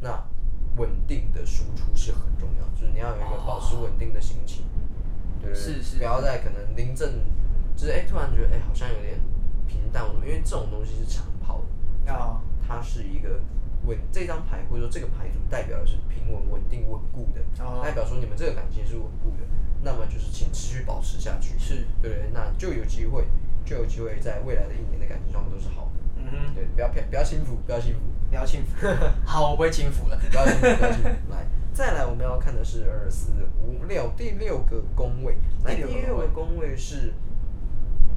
[0.00, 0.22] 那
[0.76, 4.66] 稳定的输出是很重要，就是你要有一个保持稳定的心情，
[5.40, 7.24] 对对对，是是不要在可能临阵，
[7.74, 9.18] 就是哎、突然觉得哎、好像有点
[9.66, 11.62] 平淡，因为这种东西是长跑
[12.04, 13.40] 的，啊，它是一个
[13.86, 19.46] 稳这张牌或者说这个牌组代表的是平稳、稳定、稳固的，哦代表说你们这个感情是稳固的，
[19.82, 23.24] 那么就是请持续保持下去，是，对对，那就有机会，
[23.64, 25.90] 就有机会在未来的一年的感情状况都是好的。
[26.18, 28.86] 嗯嗯哼，对，不要骗，不要轻浮，不要轻浮，不要轻浮。
[29.24, 30.18] 好，我不会轻浮了。
[30.30, 31.08] 不要轻浮，不要轻浮。
[31.30, 33.30] 来，再来我们要看的是二四
[33.62, 37.12] 五六第六个宫位，来第第六个六个宫位是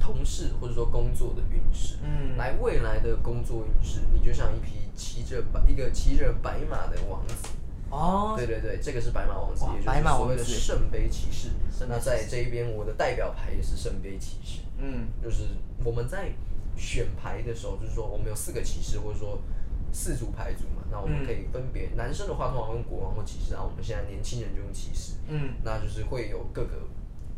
[0.00, 1.98] 同事或者说工作的运势。
[2.02, 7.34] 嗯，来未来的工作运势，你就像一匹骑着白一个骑着白马的王子。
[7.90, 11.50] 哦，对对对，这个是白马王子，也就是所谓的圣杯骑士
[11.88, 14.60] 那在这一边，我的代表牌也是圣杯骑士。
[14.78, 15.48] 嗯，就是
[15.84, 16.30] 我们在
[16.76, 19.40] 选牌的时候，就是说我们有四个骑士，或者说
[19.92, 20.84] 四组牌组嘛。
[20.90, 25.14] 那我们可以分别，男生的话通常用国王或骑士，然后我们现在年轻人就用骑士。
[25.28, 26.82] 嗯，那就是会有各个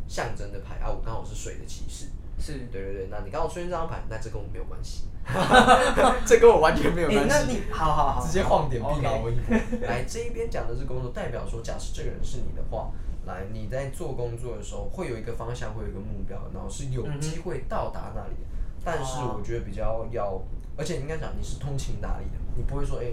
[0.06, 2.06] 象征的牌啊，我刚好是水的骑士。
[2.42, 2.58] 是。
[2.72, 5.04] 对对对，那你刚好出现这张牌，那这跟我没有关系，
[6.26, 7.28] 这跟我完全没有哎、关系。
[7.30, 9.88] 那你好好好，直接晃点好必劳 OK 我一波。
[9.88, 12.90] 来这一边讲的是工作，代表说，假设这个人是你的话，
[13.26, 18.48] 来你在做工作的时候会有一个方向，会有一个目标，然后是有机会到达那里的。
[18.84, 20.42] 但是哦我觉得比较要，
[20.76, 23.04] 而且应该讲你是通情达理的，你不会说哎、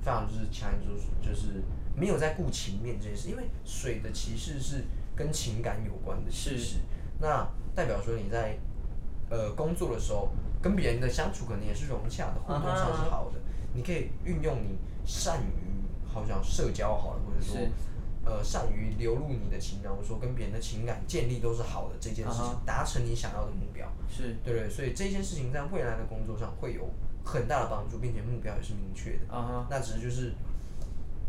[0.00, 1.62] 非常就是强就是就是
[1.94, 6.78] 没有在顾情面这件事，因为水的骑士是跟情感有关的骑士，
[7.20, 8.56] 那代表说你在
[9.30, 10.28] 呃工作的时候
[10.60, 13.40] 跟别人的相处可能也是融洽的，互动上是好的，
[13.74, 15.52] 你可以运用你善于
[16.06, 17.56] 好像社交好了，或者说
[18.24, 23.86] 呃善于流露你的情感，或者说跟别人的情感建立都是好的这件事情，啊达成你想要的目标。
[24.08, 26.90] 是对对，所以这件事情在未来的工作上会有
[27.24, 29.32] 很大的帮助，并且目标也是明确的。
[29.32, 30.32] 啊哈，那只是就是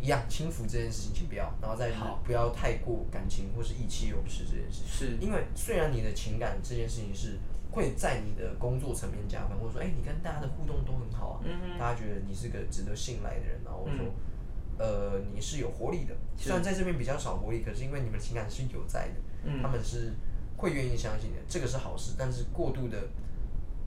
[0.01, 4.87] 一样轻浮这件事情，请不要，然后再好不要太过感情或是意气用事这件事情。
[4.87, 7.37] 是因为虽然你的情感这件事情是
[7.79, 14.05] 会在你的工作层面加分，或者说，哎、你跟大家的互动都很好啊，嗯大家觉得你是个值得信赖的人，然后说，
[14.77, 16.13] 呃，你是有活力的。
[16.37, 19.15] 是虽然在这边比较少活力，可是因为你们情感是有在的，
[19.45, 20.13] 嗯他们是
[20.57, 22.15] 会愿意相信的，这个是好事。
[22.17, 22.97] 但是过度的，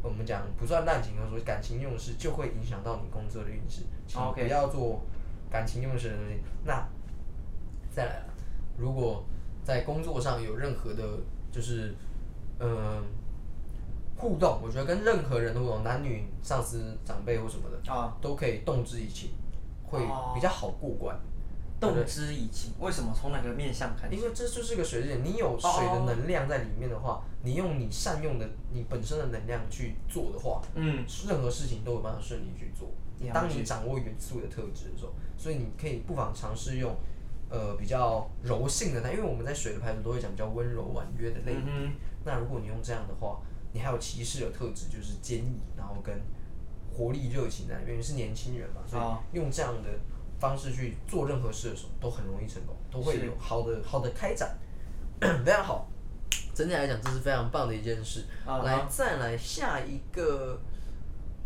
[0.03, 3.83] 我们讲不算滥情，或者说感情用事，就会影响到你工作的运势
[4.17, 5.05] ，OK 不要做
[5.51, 6.41] 感情用事的东西。
[6.65, 6.89] 那
[7.91, 8.25] 再来了，
[8.79, 9.23] 如果
[9.63, 11.05] 在工作上有任何的，
[11.51, 11.95] 就是
[12.59, 13.03] 嗯、
[14.23, 19.31] 互动，我觉得跟任何人的互动，男女、上司、长辈或什么的，啊，都可以动之以情，
[19.85, 21.19] 会哦比较好过关。
[21.81, 22.73] 动之以情。
[22.79, 23.13] 为什么？
[23.13, 24.09] 从哪个面向看？
[24.15, 32.89] 因为这就是个水日点，你有水的能量在里面的话，你用你善用的你本身的能量去做的话，嗯，任何事情都有办法顺利去做
[33.35, 36.95] 当你掌握元素的特质的时候，所以你可以不妨尝试用
[37.51, 41.67] 呃比较柔性的它，因为我们在水的牌组都会讲比较温柔婉约的类比。
[41.67, 41.93] 嗯
[42.25, 43.41] 那如果你用这样的话，
[43.73, 46.15] 你还有骑士的特质，就是坚毅，然后跟
[46.93, 49.89] 活力热情在里面，因为是年轻人嘛，所哦以用这样的
[50.39, 54.59] 方式去做任何事的时候，都很容易成功，都会有好的好的开展，
[55.21, 55.89] 非常好。
[56.55, 58.25] 整体来讲，这是非常棒的一件事。
[58.47, 60.61] 来，再来下一个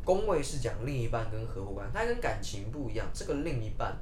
[0.04, 3.06] 宫位是讲另一半跟合伙关系，它跟感情不一样。
[3.14, 3.96] 这个另一半，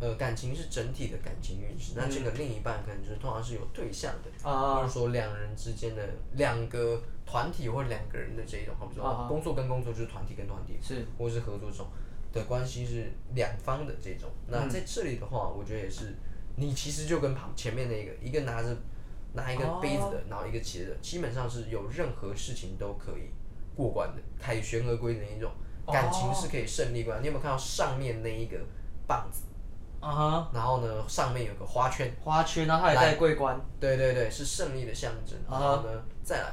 [0.00, 11.86] 呃，感情是整体的感情运势，那这个另一半可能就是通常是有对象的，或者说两人之间的两个团体或两个人的这一种，好比说、工作跟工作就是团体跟团体，是或者是合作这种
[12.32, 14.28] 的关系是两方的这种。
[14.48, 16.16] 那嗯在这里的话，我觉得也是，
[16.56, 18.76] 你其实就跟旁前面那个一个拿着
[19.34, 23.30] 拿一个杯子的，然后一个骑着的，基本上是有任何事情都可以
[23.76, 25.52] 过关的，凯旋而归的那一种。
[25.86, 27.20] 感情是可以胜利过来。
[27.20, 28.56] 你有没有看到上面那一个
[29.08, 29.42] 棒子？
[29.98, 33.60] 啊哈，然后呢，上面有个花圈，花圈，然后它也带桂冠。
[33.80, 35.36] 对对对，是胜利的象征。
[35.50, 35.90] 然后呢，
[36.22, 36.52] 再来，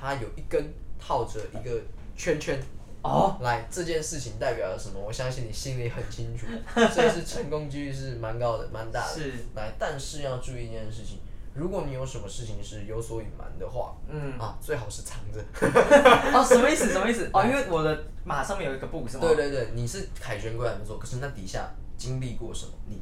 [0.00, 1.80] 它有一根套着一个
[2.16, 2.60] 圈圈。
[3.02, 4.98] 哦，来，这件事情代表了什么？
[4.98, 6.46] 我相信你心里很清楚，
[6.92, 9.14] 所以是成功几率是蛮高的，蛮大的。
[9.14, 11.20] 是，来，但是要注意一件事情，
[11.54, 15.38] 如果你有什么事情是有所隐瞒的话，嗯，啊，最好是藏着。
[16.36, 16.90] 哦，什么意思？
[16.90, 17.30] 什么意思？
[17.32, 19.20] 哦，因为我的马上面有一个布是吗？
[19.22, 23.00] 对对对，你是凯旋归来没错，可是那底下经历过什么，你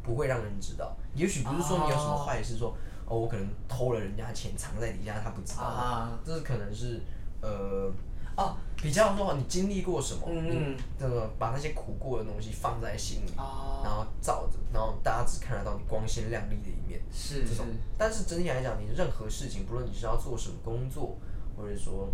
[0.00, 0.96] 不会让人知道。
[1.12, 2.74] 也许不是说你有什么坏事，说哦，
[3.06, 5.62] 我可能偷了人家钱藏在底下，他不知道。
[5.62, 7.00] 啊，这是可能是
[7.40, 7.92] 呃
[8.36, 17.00] 哦，比较说你经历过什么，嗯你这个把那些苦过的东西放在心里，哦然后照着，然后大家只看得到你光鲜亮丽的一面。
[17.12, 21.16] 是是这种，但是整体来讲，你任何事情，不论你是要做什么工作，
[21.56, 22.08] 或者说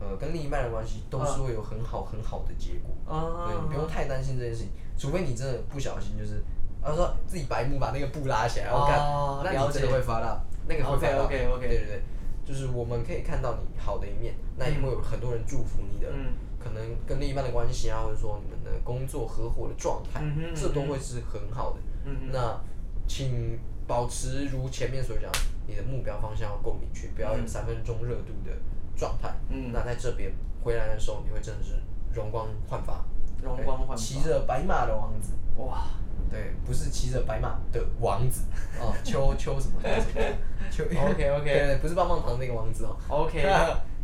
[0.00, 3.14] 呃跟另一半的关系，都是会有很好很好的结果。
[3.14, 6.42] 啊对你不用太担心这件事情，除非你真的不小心就是，
[6.82, 11.24] 他说自己白目把那个布拉起来，然后看，哦那你真的会发大，那个会发大。
[11.24, 12.02] OK，OK，OK 对对对，
[12.44, 16.32] 就是我们可以看到你好的一面，那也会有很多人祝福你的，嗯。
[16.62, 21.78] 可能跟另一半的关系啊，或者说你们的工作合伙的状态，嗯哼这都会是很好的。
[22.04, 22.60] 嗯那
[23.08, 25.32] 请保持如前面所讲，
[25.66, 28.52] 你的目标方向要够明确，不要有三分钟热度的
[28.94, 29.34] 状态。
[29.48, 29.72] 嗯。
[29.72, 30.30] 那在这边
[30.62, 31.76] 回来的时候，你会真的是
[32.12, 33.02] 容光焕发，
[33.42, 33.96] 容光焕发。
[33.96, 35.86] 骑着白马的王子，哇，
[36.30, 38.42] 对，不是骑着白马的王子
[38.80, 39.80] 哦， 秋秋什么
[40.70, 42.96] 秋什么秋 OK，OK 对 对，不是棒棒糖那个王子哦。
[43.08, 43.42] OK，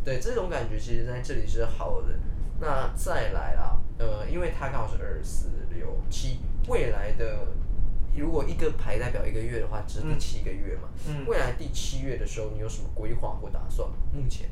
[0.04, 2.08] 对，这种感觉其实在这里是好的。
[2.58, 7.46] 那再来啦，呃，因为它刚好是二四六七，未来的
[8.16, 10.88] 如果一个牌代表一个月的话，只是第七个月嘛。
[11.06, 13.94] 嗯未来第七月的时候，你有什么规划或打算吗？
[14.12, 14.48] 目前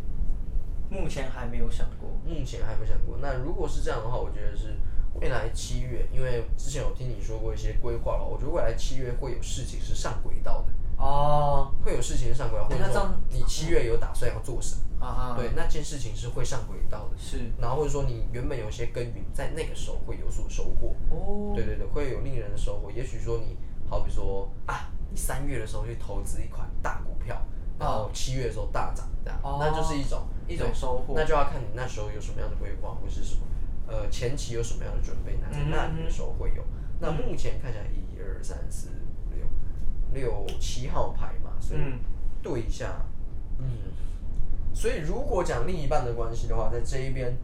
[0.91, 2.11] 目前还没有想过。
[2.27, 3.17] 目前还没想过。
[3.23, 4.77] 那如果是这样的话，我觉得是
[5.20, 15.37] 未来七月，因为之前有听你说过一些规划了，我觉得未来七月会有事情是上轨道的，哦，会有事情是上轨道，或者说你七月有打算要做什么？
[15.37, 17.16] 对，那件事情是会上轨道的。
[17.18, 20.94] 是，然后或者说你原本有些耕耘，在那个时候会有所收获。
[21.11, 22.90] 哦，对对对，会有令人的收获。
[22.90, 23.57] 也许说你，
[23.88, 27.40] 好比说啊，你三月的时候去投资一款大股票，
[27.79, 33.42] 然后七月的时候大涨，这样，哦那就是一种一种收获那就要看你那时候有什么样的规划，或是什么，
[33.87, 36.62] 呃，前期有什么样的准备，那那里的时候会有。
[37.01, 39.47] 那目前看起来一二三四五六
[40.12, 41.99] 六七号牌嘛，所以嗯
[42.42, 43.05] 对一下，
[43.59, 43.66] 嗯，
[44.73, 47.37] 所以如果讲另一半的关系的话，在这一边。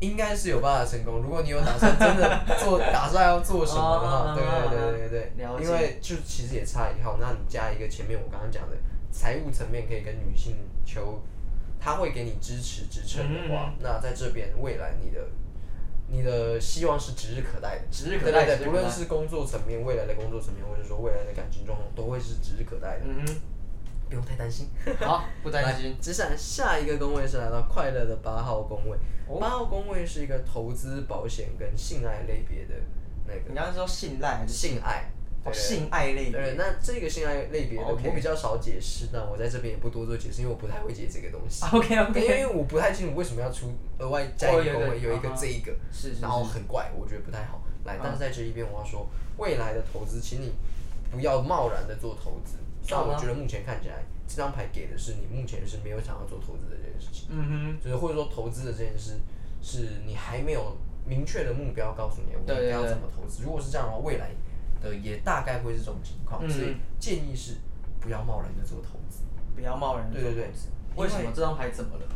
[0.00, 1.16] 应该是有办法成功。
[1.20, 8.76] 如果你有打算真的做，打算要做什么的啊话， 对对对对对因为就其实也差一号，那你加一个前面我刚刚讲的
[9.10, 10.54] 财务层面可以跟女性
[10.84, 11.20] 求，
[11.80, 15.28] 她会给你支持支撑的话，那在这边未来你的
[16.08, 18.70] 你的希望是指日可待的，指日可待对对对，指日可待。
[18.70, 23.24] 不论是工作层面、未来的工作层面，或者说未来的感情状况，都会是指日可待的，嗯
[24.08, 24.70] 不用太担心。
[25.00, 25.94] 好，不担心。
[26.00, 29.38] 接 下来下一个工位是来到快乐的八号工位，哦。
[29.38, 32.74] 八号工位是一个投资、保险跟性爱类别的
[33.26, 33.40] 那个。
[33.50, 35.10] 你刚刚说信赖还是性爱。
[35.44, 36.52] 哦性爱类对，别？
[36.54, 41.64] 那这个性爱类别的 OK 我比较少解释，那我在这边也不多做解释，因为我不太会解这个东西。
[41.72, 47.62] OK 对因 OK，为我不太清楚为什么要出额外加一个有一个这一个，是是然后很怪，我觉得不太好。
[47.84, 50.52] 来，但是在这一边我要说，未来的投资，请你
[51.10, 52.58] 不要贸然的做投资。
[52.82, 59.20] 虽然我觉得目前看起来这张牌给的是你目前是没有想要做投资的这件事情，嗯哼就是或者说投资的这件事
[59.62, 63.42] 是你还没有明确的目标告诉你我应该要怎么投资。
[63.42, 64.30] 如果是这样的话，未来
[64.80, 66.50] 的也大概会是这种情况，嗯。
[66.50, 67.56] 所以建议是
[68.00, 69.22] 不要贸然的做投资。
[69.54, 70.44] 不要贸然的对对对。
[70.44, 71.32] 做投资为为什么？
[71.34, 72.06] 这张牌怎么了？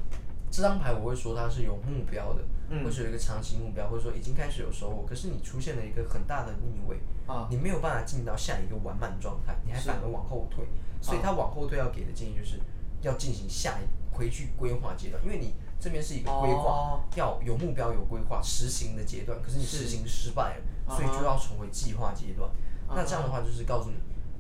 [0.51, 2.85] 这张牌我会说它是有目标的，嗯。
[2.85, 7.49] 或是有一个长期目标，或者说已经开始有收获，可是你出现了一个很大的逆位，啊。
[7.51, 10.67] 你没有办法进到下一个完满状态，你还反而往后退，
[11.01, 12.61] 所以他往后退要给的建议就是
[13.01, 17.01] 要进行下一回去规划阶段，因为你这边是一个规划，哦。
[17.17, 22.51] 要有目标有规划实行的阶段，可是你实行失败了，所以就要重回计划阶段。
[22.89, 23.97] 那这样的话就是告诉你，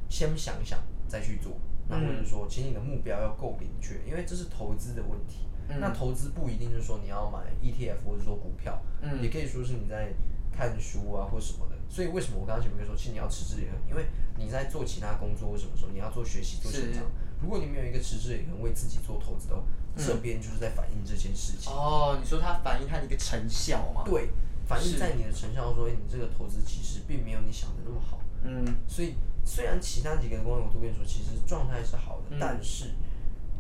[0.09, 0.78] 先想一想
[1.09, 1.52] 再去做，
[1.88, 5.46] 那或者说，请你的目标要够明确，因为这是投资的问题。
[5.81, 8.78] 那投资不一定是说你要买 ETF 或者说股票，
[9.22, 10.12] 也可以说是你在
[10.52, 11.76] 看书啊或什么的。
[11.88, 17.05] 所以为什么我刚刚前面跟说，其实你要持之以恒，因为你在做其他工作或什么时候，你要做学习、做成长。
[17.40, 19.62] 如果你没有一个持之以恒为自己做投资的话，
[19.96, 21.72] 这边就是在反映这件事情。
[21.72, 24.02] 哦，你说它反映它的一个成效嘛？
[24.05, 24.28] 对，
[24.66, 28.20] 反映在你的成效说，哎，你这个投资其实并没有你想的那么好。
[28.44, 32.38] 嗯，所以虽然其他几个工位我都跟你说，其实状态是好的，嗯。
[32.40, 32.94] 但是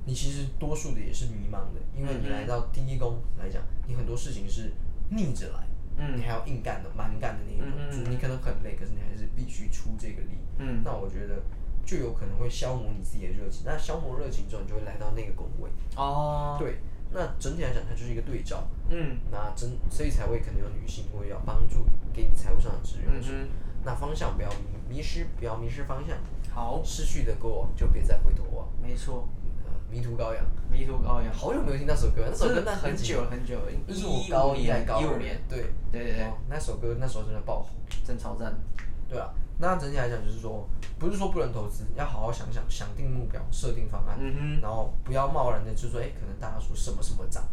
[0.04, 4.72] 你其实多数的也是迷茫的，因为你来到第一宫来讲，你很多事情是
[5.10, 5.66] 逆着来，
[5.98, 6.16] 嗯。
[6.18, 10.38] 你还要硬干的、蛮干的那一种，嗯嗯就是你可能很累，可是你还是必须出这个力。
[10.58, 11.42] 嗯，那我觉得
[11.84, 15.70] 就有可能会消磨你自己的热情，那消磨热情之后，你就会来到那个工位。
[15.96, 16.78] 哦，对，
[17.12, 18.64] 那整体来讲，它就是一个对照。
[18.88, 23.48] 嗯那真所以才会可能有女性会要帮助给你财务上的支援嗯
[23.84, 24.56] 那方向不要迷
[24.96, 26.16] 迷失，不要迷失方向。
[26.54, 28.68] 好，失去的过往就别再回头望。
[28.80, 29.26] 没错，
[29.64, 37.70] 呃，迷途羔羊，迷途羔羊，好久没有听那首歌，那首歌那很久很久，那一是我高一高二一五年，对对对对哦，那首歌那时候真的爆红。
[38.04, 38.54] 真超赞，
[39.08, 47.44] 对啊，那整体来讲就是说，不是说不能投资，要好好想想，想定目标，设定方案，嗯然后不要贸然的就说，哎、可能大家说什么什么涨，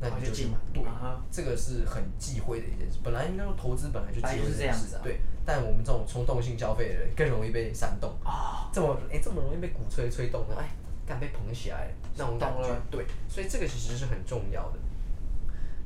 [0.00, 0.58] 那你就去买。
[0.74, 2.98] 对，啊这个是很忌讳的一件事。
[3.04, 5.20] 本来应该说投资本来就忌讳件这样子啊，事对。
[5.46, 10.68] 但我们这种冲动性消费的人更容易被煽动啊，这么哎、这么容易被鼓吹吹动的，哎，
[11.06, 14.78] 敢被捧起来那种感觉对，所以这个其实是很重要的。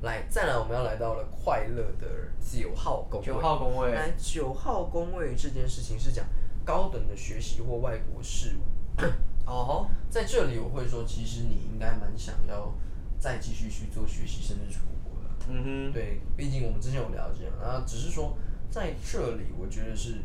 [0.03, 3.27] 来，再来我们要来到了快乐的九号宫位。
[3.27, 6.25] 九号宫位，来，九号宫位这件事情是讲
[6.65, 9.01] 高等的学习或外国事务。
[9.47, 12.75] 哦，在这里我会说，其实你应该蛮想要
[13.19, 15.31] 再继续去做学习，甚至出国的。
[15.49, 18.37] 嗯哼对，毕竟我们之前有了解嘛，然后只是说
[18.71, 20.23] 在这里，我觉得是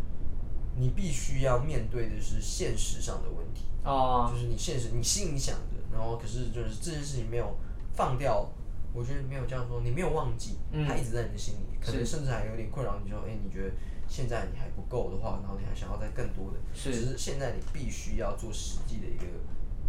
[0.76, 7.56] 你必须要面对的是现实上的问题，哼，哦，就是你现实你心里想的，然后可是就是这件事情没有
[7.94, 8.50] 放掉
[8.94, 10.86] 我觉得没有这样说，你没有忘记，嗯。
[10.88, 13.74] 它一直在你的心里，可能甚至还有点困扰你说，哎、你觉得
[14.08, 16.94] 现在你还不够的话，然后你还想要再更多的，是。
[16.94, 19.26] 只是现在你必须要做实际的一个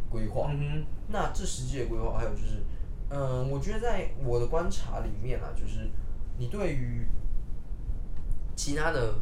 [0.09, 0.51] 规划。
[0.53, 2.63] 嗯那这实际的规划还有就是，
[3.11, 5.91] 嗯，我觉得在我的观察里面啊，就是
[6.39, 7.07] 你对于
[8.55, 9.15] 其他的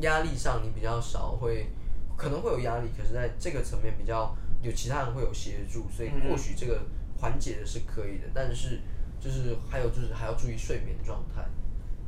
[0.00, 1.70] 压力上，你比较少会，
[2.16, 6.82] 可能会有压力，可是在这个层面比较有其他人会有协助，所以或许这个
[7.18, 8.80] 缓解的是可以的，但是
[9.20, 11.44] 就是还有就是还要注意睡眠状态，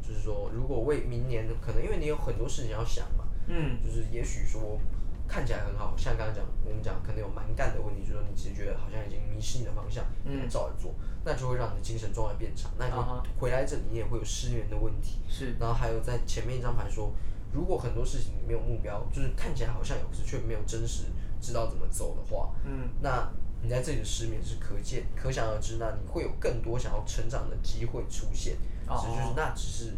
[0.03, 3.79] 就是说如果为明年可能因为你有很多事情要想嘛，嗯。
[3.85, 4.81] 就是也许说
[5.29, 10.95] 看起来很好，像刚刚讲我们讲可能有蛮干的问题，就是说你其实觉得好像已经迷失你的方向，嗯，照着做，
[11.25, 12.93] 那就会让你的精神状态变差，那你
[13.39, 15.55] 回来这里你也会有失眠的问题，是。
[15.61, 17.13] 然后还有在前面一张牌说，
[17.53, 21.05] 如果很多事情你没有目标，就是看起来好像有，可是却没有真实
[21.41, 23.31] 知道怎么走的话，嗯，那
[23.63, 28.57] 你在这里的失眠是可见可想而知，那你会有更多想要成长的机会出现，
[28.87, 29.93] 哦只是就是那只是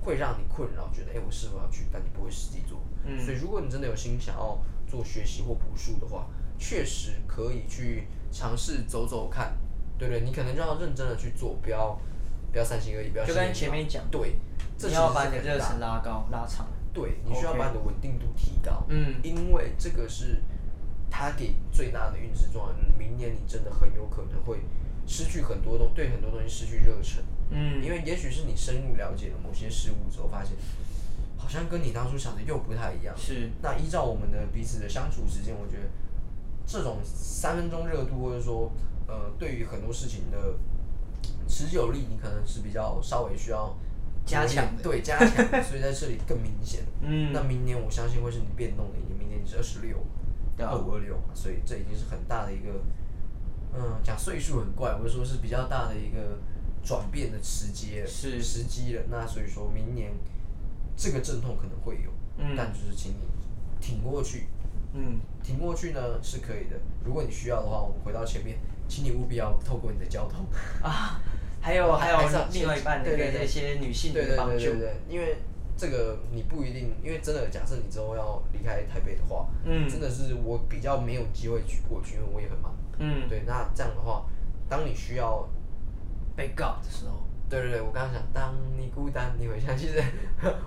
[0.00, 2.80] 会让你困扰，觉得哎、我是否要去，但你不会实际做。
[3.06, 6.26] 嗯所以如果你真的有心想要做学习或补数的话，
[6.58, 9.56] 确实可以去尝试走走看，
[9.98, 10.22] 对不对？
[10.24, 11.98] 你可能就要认真的去做，不要
[12.52, 14.36] 不要三心二意，不要就跟前面讲对，
[14.78, 16.66] 这要把你的热忱拉高拉长。
[16.94, 20.40] 对，你需要把你的稳定度提高，嗯因为这个是
[21.10, 24.60] 它给最大的运势状态，就是明年你真的很有可能会
[25.06, 27.82] 失去很多东，对很多东西失去热忱，嗯。
[27.82, 30.52] 因为也许是你深入了解了某些事物之后，发现
[31.36, 33.14] 好像跟你当初想的又不太一样。
[33.16, 33.50] 是。
[33.62, 35.82] 那依照我们的彼此的相处时间，我觉得
[36.66, 38.72] 这种三分钟热度，或者说
[39.06, 40.54] 呃，对于很多事情的
[41.46, 43.76] 持久力，你可能是比较稍微需要
[44.24, 46.82] 加强对加强，所以在这里更明显。
[47.02, 47.30] 嗯。
[47.32, 49.98] 那明年我相信会是你变动的一年，明年你是二十六，
[50.58, 52.70] 二五二六嘛，所以这已经是很大的一个，
[53.74, 56.38] 嗯，讲岁数很怪，或者说是比较大的一个
[56.84, 59.02] 转变的时机了，是时机了。
[59.10, 60.12] 那所以说明年
[60.96, 63.16] 这个阵痛可能会有，嗯但就是请你
[63.80, 64.46] 挺过去，
[64.92, 66.76] 嗯挺过去呢是可以的。
[67.04, 70.46] 如果你需要的话，我们回到前面，请你务必要透过你的交通。
[70.82, 71.20] 啊，
[71.60, 72.18] 还有还有
[72.52, 74.78] 另外一半的对对对一些女性对对的帮助对对。
[74.78, 75.38] 对，因为
[75.76, 82.74] 这个你不一定，因为真的假设你之后要离开台北的话，嗯真的是我比较没有机会去过去，因为我也很忙。
[82.98, 84.24] 嗯，对，那这样的话，
[84.68, 85.48] 当你需要，
[86.36, 90.02] 被告的时候，对对对，我刚刚想，当你孤单，你会想，其实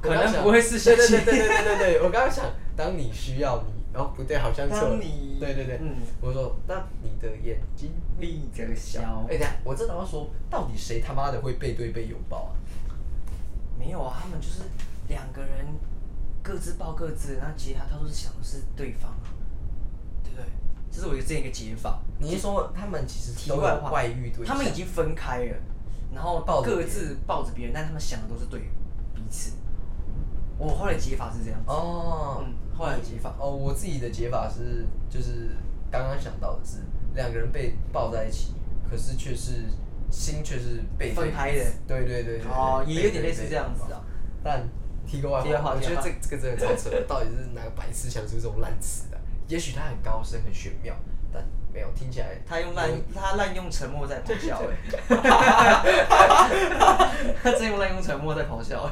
[0.01, 2.45] 可能不会是对对对对对对对，我刚刚想，
[2.75, 12.51] 当你需要你，哦不对，好像错了当你对对对，嗯我说当你的眼睛立着笑哎、，等下，我真的要说，到底谁他妈的会背对背拥抱啊？
[13.79, 14.63] 没有啊，他们就是
[15.07, 15.65] 两个人
[16.43, 19.33] 各自抱各自，那其他他都是想的是对方啊，
[20.23, 20.45] 对不对？
[20.91, 21.99] 这是我这样一个解法。
[22.19, 24.55] 你是说他们其实都有题外，外遇对象？
[24.55, 25.57] 他们已经分开了，
[26.13, 28.61] 然后各自抱着别人，但他们想的都是对
[29.13, 29.53] 彼此。
[30.57, 35.55] 我后来解法是这样子，哦，嗯后来解法哦，我自己的解法是，就是
[35.91, 36.77] 刚刚想到的是，
[37.13, 38.53] 两个人被抱在一起，
[38.89, 39.65] 可是却是
[40.09, 44.01] 心却是被分开的对对对哦，也有点类似这样子啊。
[44.43, 44.67] 但
[45.07, 49.17] 题外话我觉得这这个真的超扯的，到底是哪个白痴想出这种烂词的？
[49.47, 50.93] 也许他很高深很玄妙，
[51.33, 51.41] 但
[51.73, 54.75] 没有听起来他用滥他滥用沉默在咆哮哎
[57.41, 58.91] 他真用滥用沉默在咆哮哎。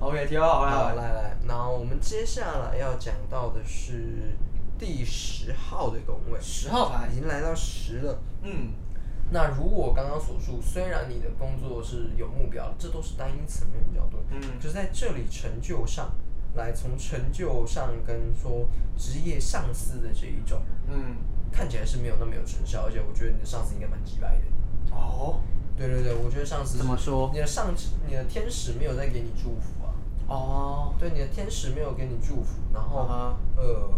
[0.00, 4.36] OK，题外话，好，好来来，然后我们接下来要讲到的是
[4.76, 8.18] 第十号的宫位，十号牌已经来到十了。
[8.42, 8.72] 嗯，
[9.32, 14.40] 那如我刚刚所述，虽然你的工作是有目标，这都是单一层面比较多，嗯。
[14.60, 16.12] 就是在这里成就上，
[16.54, 21.16] 来从成就上跟说职业上司的这一种，嗯，
[21.50, 24.94] 看起来是没有那么有成效，而且我觉得你的上司应该蛮鸡掰的。
[24.94, 25.40] 哦，
[25.76, 27.30] 对对对，我觉得上司怎么说？
[27.32, 27.74] 你的上
[28.06, 29.88] 你的天使没有在给你祝福啊，
[30.28, 33.88] 哦，对，你的天使没有给你祝福，然后、呃，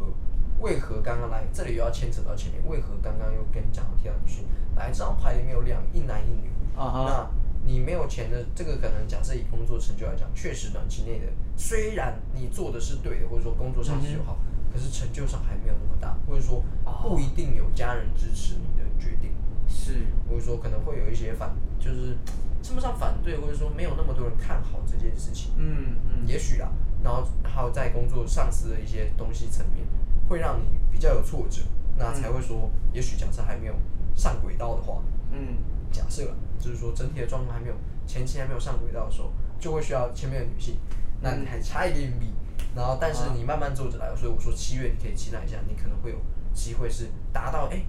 [0.61, 1.45] 为何刚刚来？
[1.53, 2.63] 这里又要牵扯到前面？
[2.67, 4.45] 为何刚刚又跟你讲到提到女性？
[4.77, 7.31] 来，这张牌里面有两一男一女，啊哈，那
[7.67, 11.27] 你没有钱的，这个可能假设以工作成就来讲，确实短期内的，
[11.57, 14.39] 虽然你做的是对的，或者说工作上是有好，
[14.73, 16.63] 可是成就上还没有那么大，或者说
[17.03, 19.33] 不一定有家人支持你的决定，
[19.69, 22.17] 是，或者说可能会有一些反，就是
[22.63, 25.53] 称不上反对，或者说没有那么多人看好这件事情。
[25.57, 26.71] 嗯嗯，也许啦，
[27.03, 29.87] 然后还有在工作上司的一些东西层面，
[30.29, 31.63] 会让你比较有挫折，
[31.97, 33.75] 那才会说，也许假设还没有
[34.15, 35.57] 上轨道的话，嗯，
[35.91, 37.75] 假设就是说整体的状况还没有
[38.07, 40.77] 前期还没有上轨道的时候，就会需要前面的女性，
[41.21, 42.33] 那你还差一个硬币，
[42.75, 46.19] 然后但是你慢慢做着来，所以我说七月你可以期待一下，你可能会有
[46.53, 47.83] 机会是达到哎、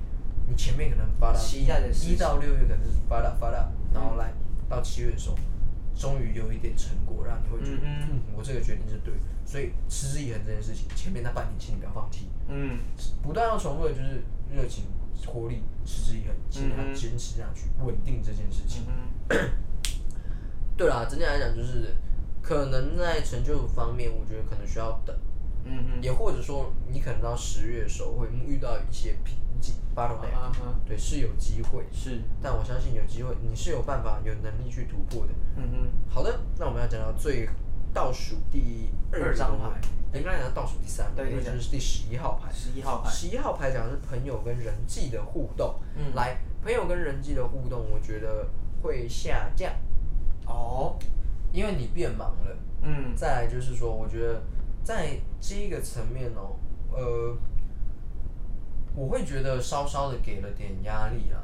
[0.47, 4.33] 你前面可能发到期待的一到六月可能是发到发到，然后来
[4.67, 5.35] 到七月的时候，
[5.95, 9.21] 终于有一点成果，让你会觉得，嗯嗯，我这个决定是对的。
[9.45, 12.79] 所以持之以恒这件事情，前面那半年，请你不要放弃，嗯
[13.21, 14.23] 不断要重复的就是
[14.53, 14.85] 热情、
[15.25, 18.83] 活力、持之以恒，请你要嗯坚持下去，稳定这件事情。
[19.29, 19.49] 嗯
[20.77, 21.95] 对啦，整体来讲就是，
[22.41, 25.15] 可能在成就方面，我觉得可能需要等，
[25.65, 26.01] 嗯嗯。
[26.01, 32.21] 也或者说你可能到十月的时候会遇到一些瓶颈嗯 bottleneck，、啊哈对，是有机会，是。
[32.41, 35.33] 但我相信有机会，你是有办法、有能力去突破的。
[35.57, 35.87] 嗯嗯。
[36.09, 37.49] 好的，那我们要讲到最
[37.93, 39.79] 倒数第二二张牌，
[40.13, 42.51] 应该讲到倒数第三，对因为这是第十一号牌。
[42.51, 43.09] 十一号牌。
[43.09, 45.79] 十一号牌讲的是朋友跟人际的互动。
[45.95, 46.13] 嗯。
[46.13, 48.49] 来，朋友跟人际的互动，我觉得
[48.81, 49.71] 会下降，
[50.45, 50.97] 哦。
[51.53, 52.57] 因为你变忙了。
[52.81, 53.15] 嗯。
[53.15, 54.41] 再来就是说，我觉得
[54.85, 56.55] 在这一个层面哦，
[56.93, 57.35] 呃，
[58.95, 61.41] 我会觉得稍稍的给了点压力啦。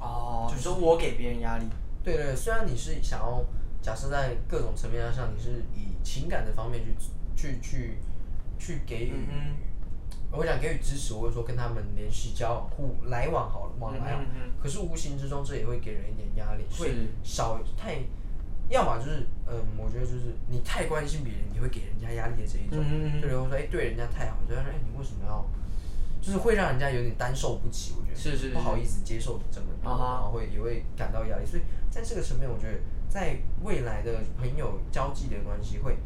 [0.00, 1.66] 哦，就是我给别人压力，
[2.04, 3.44] 对对，虽然你是想要
[3.82, 6.94] 假设在各种层面上，你是以情感的方面去
[7.34, 7.98] 去去
[8.58, 9.56] 去给予，嗯
[10.30, 14.20] 我想给予支持，或者说跟他们联系交往互来往好了，往来啊。
[14.20, 17.98] 嗯嗯可是无形之中，这也会给人一点压力，会少太，
[18.68, 22.78] 要么就是嗯，我觉得就是你太关心别人，你会给人家压力的这一种。
[22.80, 25.44] 嗯嗯嗯就比如说，哎、对人家太好，就说，哎、你为什么要？
[26.20, 31.44] 就是会让人家有点担受不起，我觉得是是是不好意思接受你这么多，然后会也会感到压力。
[31.44, 32.78] 所以在这个层面，我觉得
[33.10, 35.98] 在未来的朋友交际的关系会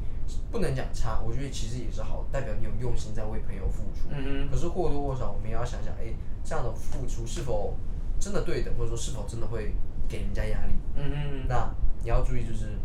[0.50, 4.08] 不能讲差，我觉得其实也是好，代表你有用心在为朋友付出。
[4.10, 7.76] 嗯可是或多或少，我们也要想想，哎、这样的付出是否
[8.18, 9.72] 真的对等，或者说是否真的会
[10.08, 10.72] 给人家压力？
[10.96, 11.72] 嗯嗯那
[12.08, 12.78] 你要注意，就是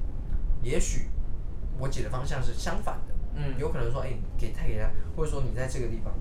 [0.61, 1.07] 也许
[1.79, 6.13] 我解的方向是相反的，嗯有可能说，哎、你给太给他，或者说你在这个地方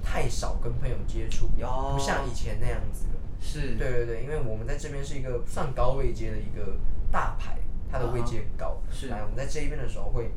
[0.00, 3.14] 太少跟朋友接触，有不像以前那样子了。
[3.40, 6.76] 是，对对对，因为我们在这边是一个算高位阶的一个
[7.10, 7.58] 大牌，
[7.90, 8.80] 它的位阶很高。
[8.92, 10.30] 是来，我们在这一边的时候会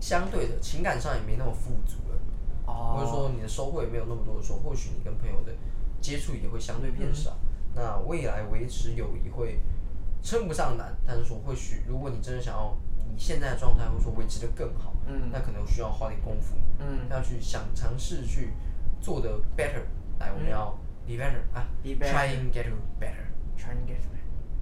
[0.00, 2.18] 相对的情感上也没那么富足了。
[2.66, 5.54] 哦，或者说你的收获也没有那么多的时候，或许你跟朋友的
[5.98, 7.38] 接触也会相对变少。
[7.74, 9.60] 那未来维持友谊会
[10.22, 12.76] 称不上难，但是说或许如果你真的想要
[13.08, 18.52] 你现在的状态，或者说维持的更好，嗯那可能需要花点功夫，嗯要去想尝试去
[19.00, 19.82] 做的 better。
[20.18, 22.66] 来，我们要 be better 啊 Be better trying get
[23.00, 23.98] better，trying get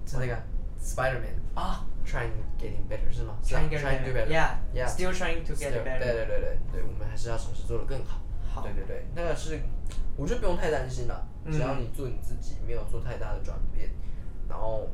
[0.05, 0.35] 是那个
[0.81, 4.27] Spider-Man 啊 trying getting better 是吗 trying get trying to better better。
[4.27, 8.19] yeah Yeah still trying to get better 对对对对对，我们还是要尝试做的更好。
[8.53, 9.61] 好对对对，那个是，
[10.17, 13.89] 我觉得不用太担心了，嗯只要你做你自己，没有做太大的转变，
[14.49, 14.89] 然后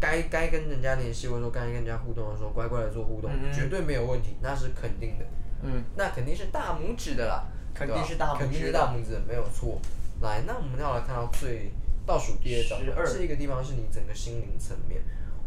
[0.00, 5.24] 该该跟人家联系或者说该跟人家互动的时候，乖乖的做互动，嗯绝对没有问题，那是肯定的，
[5.62, 5.82] 嗯。
[5.96, 8.44] 那肯定是大拇指的啦，肯定是大拇指的。
[8.44, 9.80] 肯定是大拇指，没有错。
[10.20, 11.72] 来，那我们要来看到最
[12.06, 15.00] 倒数第二张牌，12这个地方是你整个心灵层面。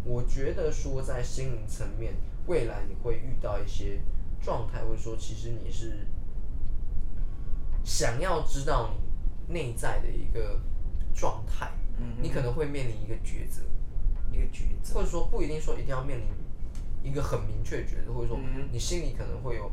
[0.03, 2.13] 我觉得说在心灵层面，
[2.47, 3.99] 未来你会遇到一些
[4.41, 6.07] 状态，或者说其实你是
[7.83, 8.91] 想要知道
[9.47, 10.59] 你内在的一个
[11.13, 13.61] 状态，嗯你可能会面临一个抉择，
[14.31, 16.25] 一个抉择，或者说不一定说一定要面临
[17.03, 18.69] 一个很明确的抉择，或者说嗯。
[18.71, 19.71] 你心里可能会有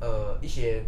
[0.00, 0.84] 呃一些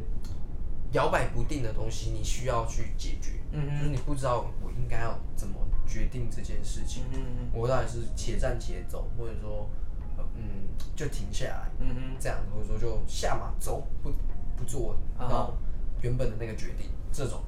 [0.93, 3.79] 摇摆不定的东西，你需要去解决，嗯哼。
[3.79, 5.55] 就是你不知道我应该要怎么
[5.87, 9.69] 决定这件事情，嗯嗯我到底是且战且走，或者说
[10.17, 12.01] 呃嗯就停下来，嗯哼。
[12.19, 14.11] 这样，或者说就下马走，不
[14.57, 15.57] 不做啊到
[16.03, 17.43] 原本的那个决定，这种，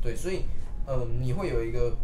[0.00, 0.44] 对，所以
[0.86, 1.96] 呃你会有一个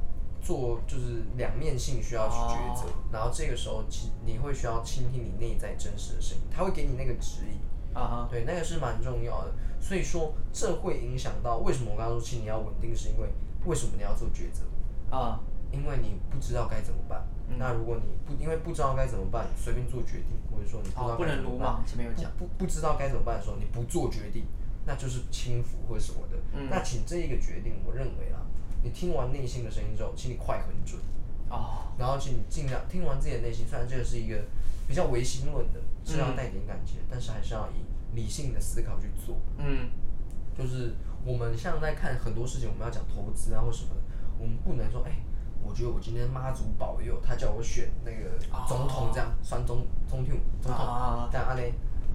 [0.47, 7.59] 做就是两面性需要去抉择，然后这个时候其你会需要倾听你内在真实的声音，他会给你那个指引，
[7.93, 9.53] 啊哈对，那个是蛮重要的。
[9.81, 13.29] 所以说这会影响到为什么我刚刚说请你要稳定，是因为
[13.65, 14.63] 为什么你要做抉择？
[15.11, 15.41] 啊
[15.73, 17.27] 因为你不知道该怎么办。
[17.49, 24.47] 嗯那如果你不因为不知道该怎么办，随便做决定，或者说你不知道哦不该怎么办能鲁莽，前面有讲，不不不知道该怎么办的时候，你不做决定，
[24.87, 26.37] 那就是轻浮或者什么的。
[26.55, 28.46] 嗯那请这一个决定，我认为啊，
[28.87, 31.01] 你听完内心的声音之后，请你快很准，
[31.51, 31.83] 哦。
[31.99, 33.67] 然后请你尽量听完自己的内心。
[33.69, 34.41] 虽然这个是一个
[34.87, 37.85] 比较唯心论的，是要带点感情的，但是还是要以
[38.15, 39.37] 理性的思考去做。
[39.59, 39.91] 嗯。
[40.57, 44.01] 就是我们像在看很多事情，我们要讲投资啊或什么的，
[44.39, 45.13] 我们不能说，哎、
[45.63, 50.39] 我觉得我今天妈祖保佑，他叫我选那个总统这样，算总总统。
[50.63, 51.63] 总统啊，但安呢，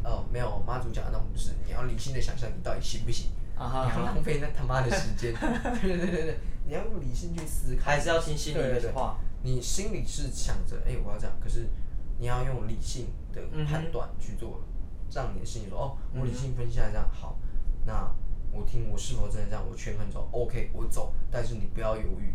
[0.03, 3.30] 呃，没有妈祖讲的那种不是，你要理性的想象你到底行不行，
[3.68, 5.34] 啊你要，浪费那他妈的时间，
[5.82, 11.70] 对对对对，你要用理性去思考，还是要听心里对对对的话，你心里是想着，哎、我要这样，可是
[12.20, 14.62] 你要用理性的判断去做，
[15.12, 17.38] 让你的心里说，哦，我理性分析下来这样好，
[17.86, 18.12] 那
[18.51, 22.34] 我听我是否真的这样，我权衡走，OK，我走，但是你不要犹豫，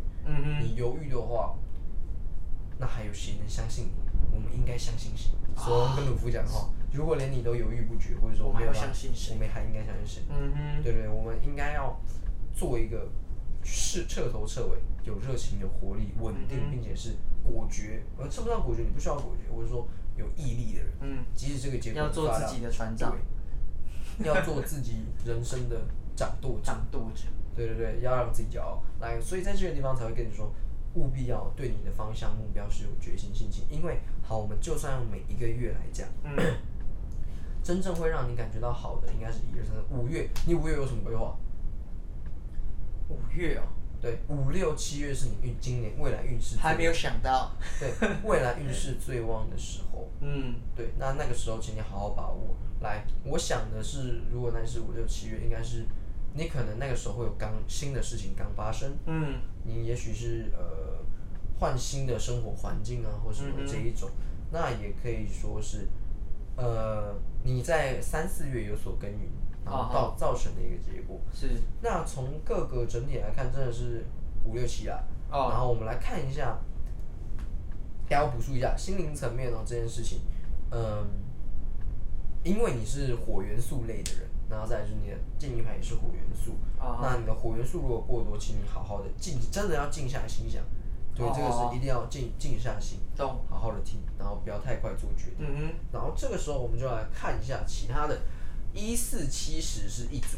[0.63, 1.57] 你犹豫的话，
[2.79, 3.93] 那还有谁能相信你？
[4.35, 5.31] 我们应该相信谁？
[5.57, 10.23] 索隆跟鲁夫讲话，如果连你都犹豫不决，或者说我们还要相信谁我们还应该相信谁？
[10.31, 12.01] 嗯哼，对对，我们应该要
[12.55, 13.09] 做一个
[13.63, 18.03] 是彻头彻尾有热情、有活力、稳定，嗯并且是果决。
[18.19, 20.93] 呃，称不上果决，你不需要果决，或者说有毅力的人。
[21.01, 23.17] 嗯，即使这个结果要做自己的船长，
[24.25, 25.83] 要做自己人生的
[26.15, 26.63] 掌舵者。
[26.65, 27.25] 掌舵者。
[27.55, 28.83] 对对对，要让自己骄傲。
[29.01, 30.53] 来，所以在这个地方才会跟你说，
[30.95, 33.65] 务必要对你的方向目标是有决心信心。
[33.71, 36.37] 因为好，我们就算用每一个月来讲，嗯，
[37.67, 40.31] 真正会让你感觉到好的，应该是一二三四五月。
[40.47, 41.37] 你五月有什么规划？
[43.09, 43.63] 五月哦，
[44.01, 47.51] 对，五六七月是你运今年未来运势还没有想到。
[47.81, 47.91] 对
[48.23, 50.09] 未来运势最旺的时候。
[50.23, 52.55] 嗯，对，那那个时候请你好好把握。
[52.83, 55.87] 来，我想的是，如果那是五六七月，应该是
[56.35, 61.05] 你可能那个时候会有刚新的事情刚发生，嗯，你也许是呃
[61.59, 64.09] 换新的生活环境啊，或什么这一种，
[64.53, 65.89] 那也可以说是
[66.57, 67.15] 呃
[67.47, 69.31] 你在三四月有所耕耘，
[69.65, 71.21] 然后造造成的一个结果。
[71.33, 71.49] 是。
[71.81, 74.05] 那从各个整体来看，真的是
[74.45, 75.05] 五六七啦。
[75.31, 76.59] 哦然后我们来看一下，
[78.09, 80.21] 还要补述一下心灵层面哦这件事情，
[80.71, 81.07] 嗯，
[82.45, 90.63] 因为你是火元素类的人，然后再来就是你的建议牌也是火元素，啊那你的火元素如果过多，请你好好的静，真的要静下心想，
[91.17, 93.41] 对，这个哦是一定要静静下心，懂。
[93.49, 95.47] 好好的听，然后不要太快做决定。
[95.49, 98.21] 嗯然后这个时候我们就来看一下其他的，
[98.75, 100.37] 一四七十是一组，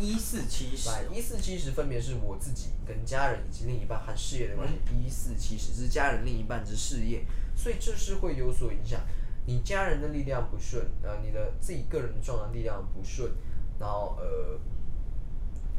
[0.00, 0.88] 一四七十。
[1.12, 4.74] 一四七十分别是我自己跟家人以及另一半和事业的关系。
[4.96, 9.00] 一四七十是家人、另一半之事业，所以这是会有所影响。
[9.44, 13.30] 你家人的力量不顺，呃，你的自己个人状态力量不顺，
[13.78, 14.58] 然后呃，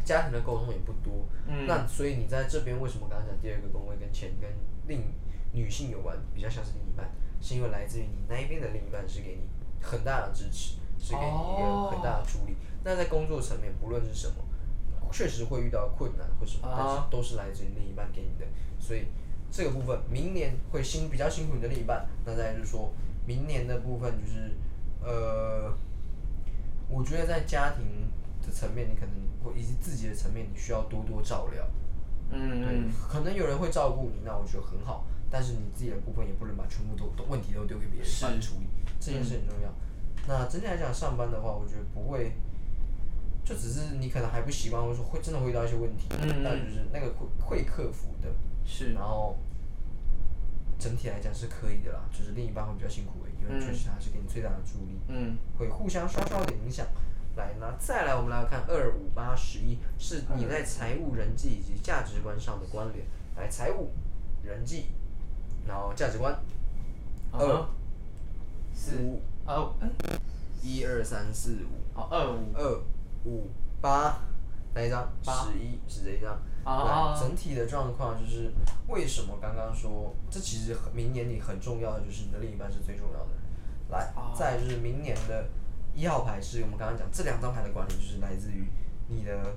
[0.07, 1.27] 家庭的沟通也不多。
[1.47, 4.49] 嗯那所以你在这边为什么刚刚讲第二个宫位跟钱跟
[4.87, 5.03] 另
[5.51, 9.41] 女性有关，比较像是另一半，是因为来自于你那一边的另一半是给你
[9.81, 12.55] 很大的支持，是给你一个很大的助力。
[12.83, 14.35] 那在工作层面，不论是什么，
[15.11, 18.45] 确实会遇到困难或什么，但是都是来自于另一半给你的。
[18.79, 19.07] 所以
[19.51, 22.07] 这个部分，明年会辛比较辛苦你的另一半。
[22.25, 22.93] 那再来就是说，
[23.25, 24.51] 明年的部分就是，
[25.01, 25.73] 呃，
[26.89, 27.85] 我觉得在家庭
[28.47, 31.67] 的层面，你可能或以及自己的层面，你需要多多照料。
[32.31, 35.05] 嗯对，可能有人会照顾你，那我觉得很好。
[35.29, 38.67] 但是你自己的部分也不能把全部都都问题都丢给别人处理，
[38.99, 39.69] 这件事很重要。
[40.25, 42.31] 那整体来讲，上班的话，我觉得不会，
[43.43, 48.29] 就只是你可能还不习惯，或者说会真的会遇到一些问题，嗯但就是那个会会克服的。
[48.65, 48.93] 是。
[48.93, 49.37] 然后
[50.79, 54.99] 整体来讲是可以的啦，就是另一半会比较辛苦而已，因为确实他是给你最大的助力。
[55.07, 56.85] 嗯，会互相稍稍的影响。
[57.38, 63.05] 来，那再来我们来看二五八十一，是你在财务、人际以及价值观上的关联。
[63.35, 63.91] 来，财务、
[64.43, 64.88] 人际，
[65.67, 66.35] 然后价值观，
[67.31, 67.69] 二二
[68.73, 68.97] 四。
[68.97, 69.21] 五。
[69.45, 69.88] 哦，哎，
[70.63, 71.95] 一二三四五。
[71.95, 72.51] 好二五。
[72.55, 72.81] 二
[73.25, 73.47] 五
[73.79, 74.19] 八，
[74.73, 75.07] 哪一张？
[75.23, 75.45] 八。
[75.45, 76.41] 十一是这一张。
[76.63, 77.13] 啊。
[77.13, 78.51] 来，整体的状况就是
[78.88, 83.38] 为什么刚刚说，这其实很明年你很重要的就是你的另一半是最重要的人。
[83.89, 85.47] 来，再来就是明年的
[85.97, 88.67] 一号牌是我们刚刚讲这两张牌的管理，就是来自于
[89.07, 89.55] 你的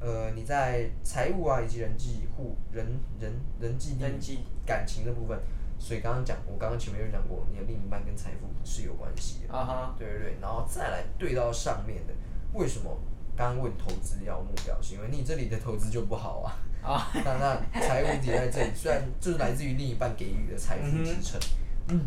[0.00, 2.86] 呃你在财务啊以及人际互人
[3.18, 5.36] 人人际人际感情的部分。
[5.76, 9.52] 所以刚刚讲，我刚刚前面有讲过，你的另一半跟财富是有关系的。
[9.52, 12.14] 啊哈，对对对，然后再来对到上面的，
[12.52, 12.96] 为什么
[13.36, 16.56] 刚刚问投资要目标，是因为你这里的投资就不好啊。
[16.80, 21.40] 啊， 那那财务也在这里，虽然就是来自于另一半给予的财富支撑，
[21.88, 22.06] 嗯，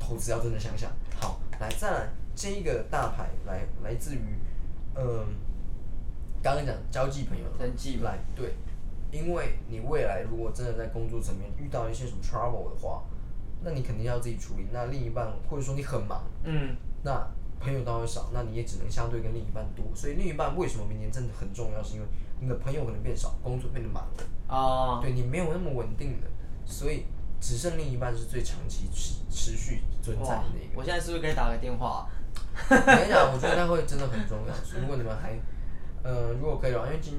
[0.00, 0.90] 投资要真的想想。
[1.20, 4.38] 好，来再来这一个大牌，来来自于，
[4.94, 5.36] 嗯，
[6.42, 8.54] 刚刚讲交际朋友人际来对，
[9.10, 13.04] 因为你未来如果真的在工作层面遇到一些什么 trouble 的话，
[13.62, 14.66] 那你肯定要自己处理。
[14.72, 17.26] 那另一半或者说你很忙，嗯，那
[17.60, 19.84] 朋友当然少，那你也只能相对跟另一半多。
[19.94, 22.06] 所以另一半为什么明年真的很重要，是因为
[22.40, 26.26] 你的朋友可能变少，工作变得忙了，啊，对你没有那么稳定了，
[26.66, 27.04] 所以
[27.40, 30.74] 只剩另一半是最长期持持续存在的哇那个。
[30.74, 32.06] 我现在是不是可以打个电话？
[32.70, 34.54] 我跟你讲，我觉得那会真的很重要。
[34.80, 35.38] 如果你们还，
[36.02, 37.14] 呃，如果可以的话，因为今，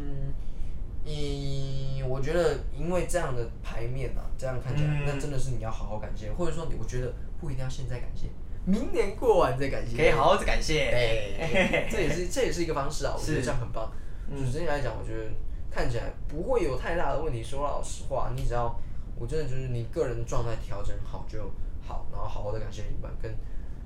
[1.03, 8.27] 一，我觉得因为这样的牌面啊，这样看起来，嗯那真的是你要好好感谢，或者说你，我觉得不一定要现在感谢，
[8.65, 9.97] 明年过完再感谢。
[9.97, 10.89] 可以好好的感谢。
[10.89, 13.91] 对，这也是 这也是一个方式啊，我觉得是这样很棒。
[14.31, 15.29] 就是整体来讲，我觉得
[15.69, 17.43] 看起来不会有太大的问题。
[17.43, 18.75] 说老实话，你只要
[19.15, 21.51] 我真的就是你个人的状态调整好就
[21.85, 23.31] 好，然后好好的感谢另一半，跟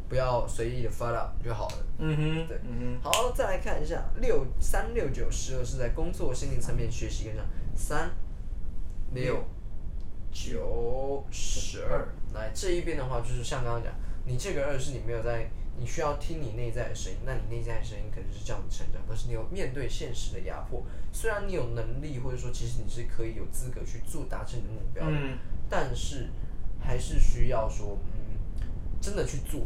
[0.09, 1.85] 不要随意的发了就好了。
[1.99, 7.45] 嗯哼，对嗯哼好，再来看一下六三六九十二是在工作心灵层面学习跟上
[7.75, 8.09] 三
[9.13, 9.45] 六
[10.31, 12.07] 九、十二。
[12.33, 13.93] 来这一边的话，就是像刚刚讲，
[14.25, 20.83] 你这个二是你没有在，你需要听你内在的声音，那你内在的声音可能是叫你成长，可是你有面对现实的压迫。
[21.11, 25.37] 虽然你有能力，或者说其实你是可以有资格去做达成你的目标的，嗯
[25.69, 26.29] 但是
[26.79, 28.37] 还是需要说，嗯，
[29.01, 29.61] 真的去做，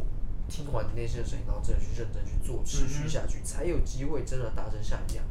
[0.48, 5.24] 听完你内心的声音，然后真的去认真去做，持续下去，才有机会真的达成下一样。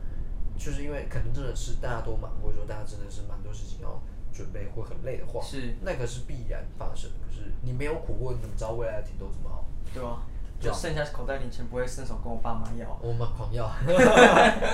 [0.57, 4.01] 就是因为可能真的是大家都忙，或者说大家真的是蛮多事情要
[4.31, 7.17] 准备，会很累的话，是那个是必然发生的。
[7.25, 9.65] 可是你没有苦过，你怎么知道未来的甜头怎么好？
[9.93, 10.23] 对啊，
[10.59, 12.97] 就剩下口袋零钱不会伸手跟我爸妈要。
[13.01, 13.67] 我们狂要，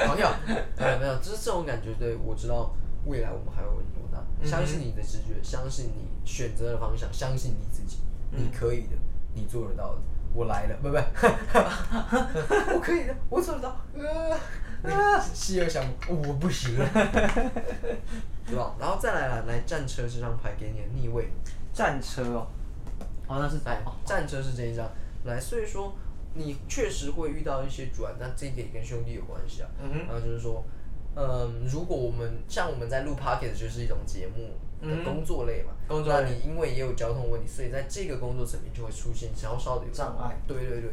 [0.06, 0.30] 狂要，
[0.78, 1.94] 呃，没有，就是这种感觉。
[1.96, 2.76] 对我知道
[3.06, 8.00] 未来我们还有很多，的相信你的直觉，相信你选择的方向，相信你自己，
[8.32, 8.96] 你可以的，
[9.34, 10.02] 你做得到的。
[10.34, 10.96] 我来了，不不，
[12.76, 13.76] 我可以的，我做得到。
[13.98, 14.38] 呃，
[14.84, 16.86] 啊， 西尔想我不行了，
[18.46, 18.76] 对吧？
[18.80, 21.30] 然后再来了，来战车这张牌给你的逆位，
[21.74, 22.48] 战车哦，
[23.28, 24.90] 哦那是哎，战车是这一张，
[25.26, 25.94] 来，所以说
[26.36, 29.70] 你确实会遇到一些阻碍，那这一点也跟兄弟有关系啊。
[29.82, 29.98] 嗯哼。
[30.08, 30.64] 然后就是说，
[31.16, 34.52] 嗯，如果我们像我们在录 p o c k e t 就是一种节目
[34.82, 36.24] 的工作类嘛，嗯工作类。
[36.24, 40.40] 那你因为也有交通问题，所以在这个工作层面就会出现稍稍的有障碍。
[40.48, 40.92] 对对对，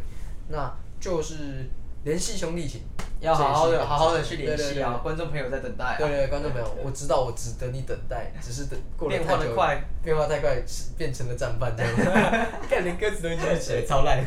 [0.48, 1.68] 那就是
[2.04, 2.82] 联系兄弟情，
[3.20, 5.96] 要好好的好好的去联系啊，观众朋友在等待啊。
[5.98, 10.62] 对对对，观众朋友，我知道我值得你等待，只是等过了变太久，化得快，变化太快，
[10.96, 11.94] 变成了战犯这样，
[12.68, 14.24] 看连歌词都记不起来， 超烂。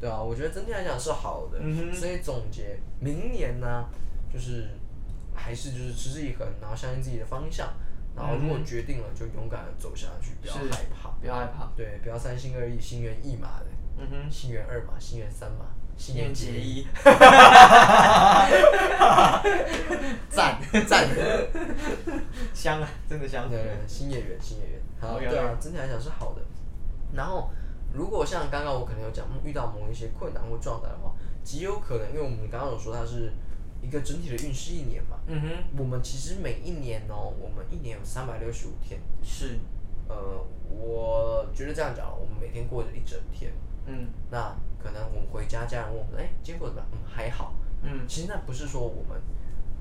[0.00, 3.84] 对啊，我觉得整体来讲是好的，嗯所以总结明年呢，
[4.32, 4.68] 就是
[5.34, 7.68] 还是就是持之以恒，然后相信自己的方向，
[8.18, 10.60] 然后如果决定了就勇敢的走下去，不要害
[10.90, 11.70] 怕，不要害怕。
[11.76, 13.66] 对，不要三心二意，心猿意马的，
[13.98, 15.66] 嗯哼，心猿二马，心猿三马，
[15.96, 16.86] 心念猿结结衣，
[20.28, 21.08] 赞 赞。
[22.52, 23.48] 香啊，真的香。
[23.48, 26.42] 对对，对新演员，新演员，好对啊，整体来讲是好的。
[27.12, 27.50] 然后，
[27.94, 31.14] 如果像刚刚我可能有讲遇到某一些困难或状态的话，
[31.44, 33.32] 极有可能，因为我们刚刚有说它是
[33.80, 35.48] 一个整体的运势一年嘛，嗯哼，
[35.78, 39.60] 我们其实每一年哦，我们一年有三百六十五天，是，
[40.08, 43.52] 呃，我觉得这样讲，我们每天过着一整天，
[43.86, 44.08] 嗯。
[44.30, 47.00] 那可能我们回家，家人问我们，哎，今天过得怎么样？
[47.02, 47.54] 嗯，还好。
[47.82, 49.20] 嗯，其实那不是说我们，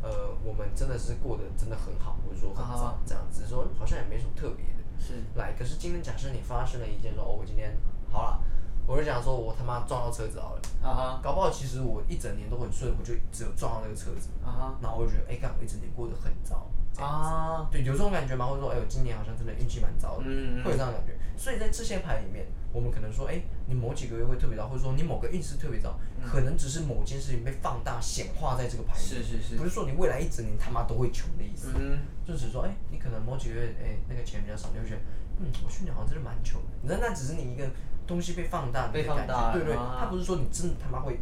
[0.02, 4.84] 呃，我们真的是过得真的很好，或者说很啊糟这样子，只是说嗯好像也没什么特别的。
[5.00, 7.76] 是，来，可是今天假设你发生了一件说，哦，我今天
[8.12, 8.44] 好了，
[8.88, 16.66] 我就想说我他妈撞到车子好了，啊哈，搞不好其实我一整年都很顺，我就只有撞到那个车子，啊哈，然后我就觉得，哎、干我一整年过得很糟。
[16.98, 18.48] 啊，对，有这种感觉吗？
[18.48, 21.14] 或者说，哎、我今年好像真的运气蛮糟的，嗯嗯会有这样的感觉。
[21.38, 31.72] 所以在这些牌里面，我们可能说，哎、你某几个月会特别糟，或者说你某个运势特别糟，可能只是某件事情被放大显化在这个牌里面，是是是不是说你未来一整年他妈都会穷的意思。
[31.76, 35.02] 嗯就只是说，哎、你可能某几个月，哎、那个钱比较少，你会觉得，
[35.38, 36.68] 嗯，我去年好像真的蛮穷的。
[36.82, 37.70] 你知道，那只是你一个
[38.08, 41.20] 东西被放大被放大对对，啊它不是说你真的他妈会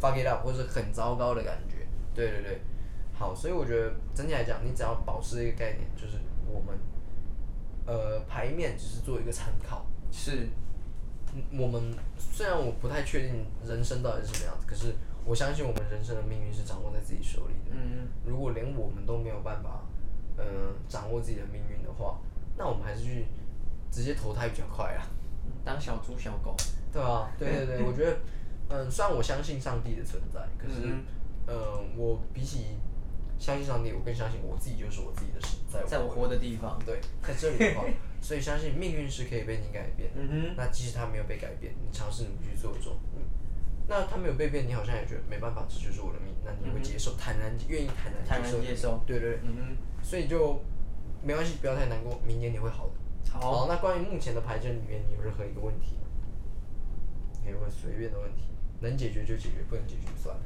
[0.00, 2.60] fuck it up 或者是很糟糕的感觉，对对对。
[3.16, 6.18] 好，所以我觉得整体来讲，你只要保持一个概念，就是
[6.48, 6.76] 我们，
[7.86, 9.86] 呃，牌面只是做一个参考。
[10.10, 10.48] 是，
[11.32, 17.76] 嗯我们虽然我不太确定人生到底是什么样子，可是我相信我们人生的命运是掌握在自己手里的。
[17.76, 19.82] 嗯如果连我们都没有办法，
[20.36, 20.44] 呃，
[20.88, 22.18] 掌握自己的命运的话，
[22.56, 23.26] 那我们还是去
[23.92, 25.06] 直接投胎比较快啊，
[25.64, 26.54] 当小猪小狗，
[26.92, 28.18] 对啊，对对对，我觉得，
[28.68, 31.04] 嗯，虽然我相信上帝的存在，可是，嗯
[31.46, 32.76] 呃，我比起
[33.38, 36.78] 相信上帝，我更相信我自己就是我自己的神，在在我活的地方。
[36.84, 37.84] 对，在这里的话，
[38.20, 40.20] 所以相信命运是可以被你改变的。
[40.20, 43.22] 嗯哼，那即使它没有被改变，你尝试努力去做做，嗯，
[43.86, 49.00] 那它没有被变，你好像也觉得没办法，这就是我的命，那你会接受，坦然愿意坦然坦然接受，接受。
[49.06, 50.60] 对对对，嗯所以就
[51.22, 52.92] 没关系，不要太难过，明年你会好的。
[53.32, 56.02] 哼，好，那关于目前的牌阵里面，你有任何一个问题吗？
[57.44, 58.44] 可以问随便的问题，
[58.80, 60.42] 能解决就解决，不能解决就算了。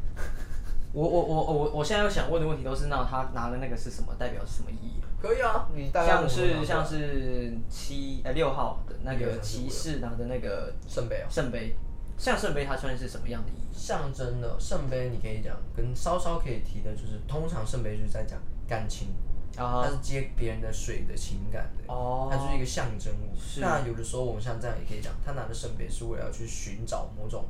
[0.92, 4.14] 我我我我我现在有想问的问题都是，那他拿的那个是什么？
[4.18, 5.00] 代表是什么意义？
[5.20, 11.76] 可以啊，你大概像是像是七呃六号的那个骑士拿的那个圣杯啊，圣杯，
[12.16, 13.68] 像圣杯它算是什么样的意义？
[13.70, 23.34] 象征的圣杯，你可以讲跟稍稍可以提的，就是通常圣杯就是在讲感情，啊它是接别人的水的情感的，哦它就是一个象征物。
[23.36, 27.44] 是那有的时候我们像这样也可以讲，他拿着圣杯是为了要去寻找某种，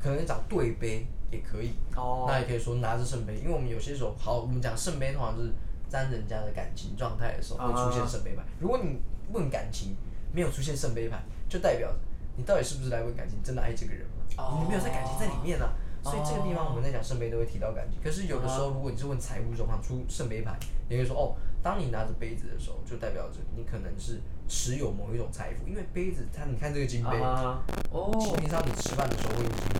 [0.00, 1.72] 可能找对杯也可以。
[1.96, 5.52] 哦那也可以说拿着圣杯，因为我们有些时候，好，我们讲圣杯通常就是
[5.88, 8.42] 沾人家的感情状态的时候会出现圣杯牌。
[8.60, 9.00] 如果你
[9.32, 9.96] 问感情
[10.32, 11.98] 没有出现圣杯牌，就代表着
[12.36, 14.24] 你到底是不是来问感情，真的爱这个人吗？
[14.38, 15.72] 哦你没有在感情在里面啊。
[16.02, 29.78] 所以这个地方我们在讲圣杯都会提到感情，可是有的时候如果你是问财务状况出圣杯牌，你会说哦，当你拿着杯子的时候，就代表着你可能是持有某一种财富，因为杯子它，你看这个金杯，啊，哦，平常你吃饭的时候会用金杯，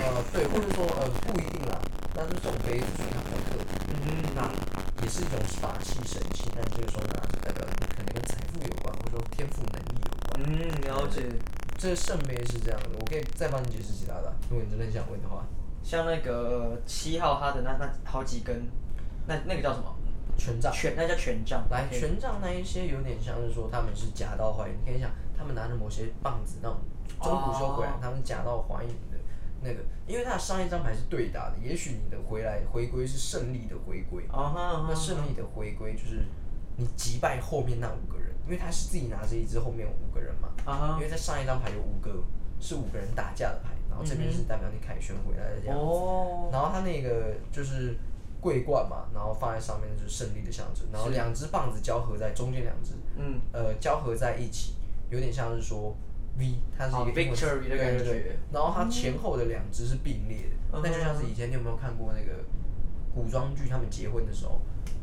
[0.00, 1.78] 呃，对，或者说呃不一定啦，
[2.14, 4.48] 但是这种杯子所以它比较特别，嗯，那
[5.04, 10.40] 也是一种法器神器，但这个时候拿着代表你可能跟财富有关，或者说天赋能力有关。
[10.40, 11.28] 嗯，了解。
[11.80, 15.46] 这个圣杯是这样的，我可以再帮你解释其他的，如果你真的很想问的话。
[15.82, 18.68] 像那个七号，他的那那好几根，
[19.26, 19.96] 那那个叫什么？
[20.36, 20.70] 权杖。
[20.70, 21.66] 权，那叫权杖。
[21.70, 26.78] 来，权杖那一些有点像是说他们是假道欢迎，你可以想他们拿着某些棒子那种
[27.22, 29.16] 中古时候回来，哦他们假道欢迎的
[29.62, 36.26] 那个，因为他的上一张牌是对打的，也许你的回来回归是胜利的回归，那胜利的回归就是
[36.76, 38.19] 你击败后面那五个人，
[38.50, 40.48] 因为他是自己拿着一支，后面有五个人嘛，
[40.96, 42.20] 因为在上一张牌有五个
[42.58, 45.84] 是五个人打架的牌，然后这边是代表你凯旋回来的这样子。
[45.84, 47.94] 哦，然后他那个就是
[48.40, 54.74] 桂冠嘛，然后放在上面就是胜利的象征，然后两只棒子交合在中间两只，嗯，呃，交合在一起，
[55.10, 55.96] 有点像是说
[56.36, 58.04] V，它是一个哦英文字 victory 的对感对。
[58.04, 58.36] 对觉。
[58.52, 60.80] 然后它前后的两只是并列的，嗯。
[60.82, 62.42] 那就像是以前你有没有看过那个
[63.14, 64.60] 古装剧，他们结婚的时候，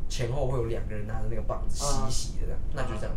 [0.08, 3.14] 前后会有两个人拿着那个棒子洗洗的这样，那就这样，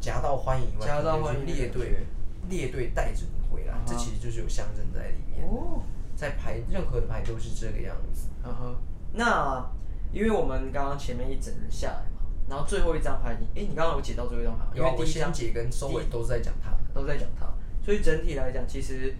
[0.00, 2.06] 夹道欢迎以外，夹道欢迎列队
[2.48, 5.46] 列队带着你回来，这其实就是有象征在里面。
[5.46, 5.82] 哦，
[6.16, 8.28] 在牌任何的牌都是这个样子。
[8.44, 8.76] 嗯哼，
[9.12, 9.68] 那
[10.12, 14.64] 因为我们刚刚前面一整轮下来嘛，然后最后一张牌，你哎，你刚刚有解到最后一张牌？
[14.74, 16.72] 因为第一张解跟收尾都是在讲它。
[16.94, 17.46] 都在讲它，
[17.84, 19.14] 所以整体来讲，其实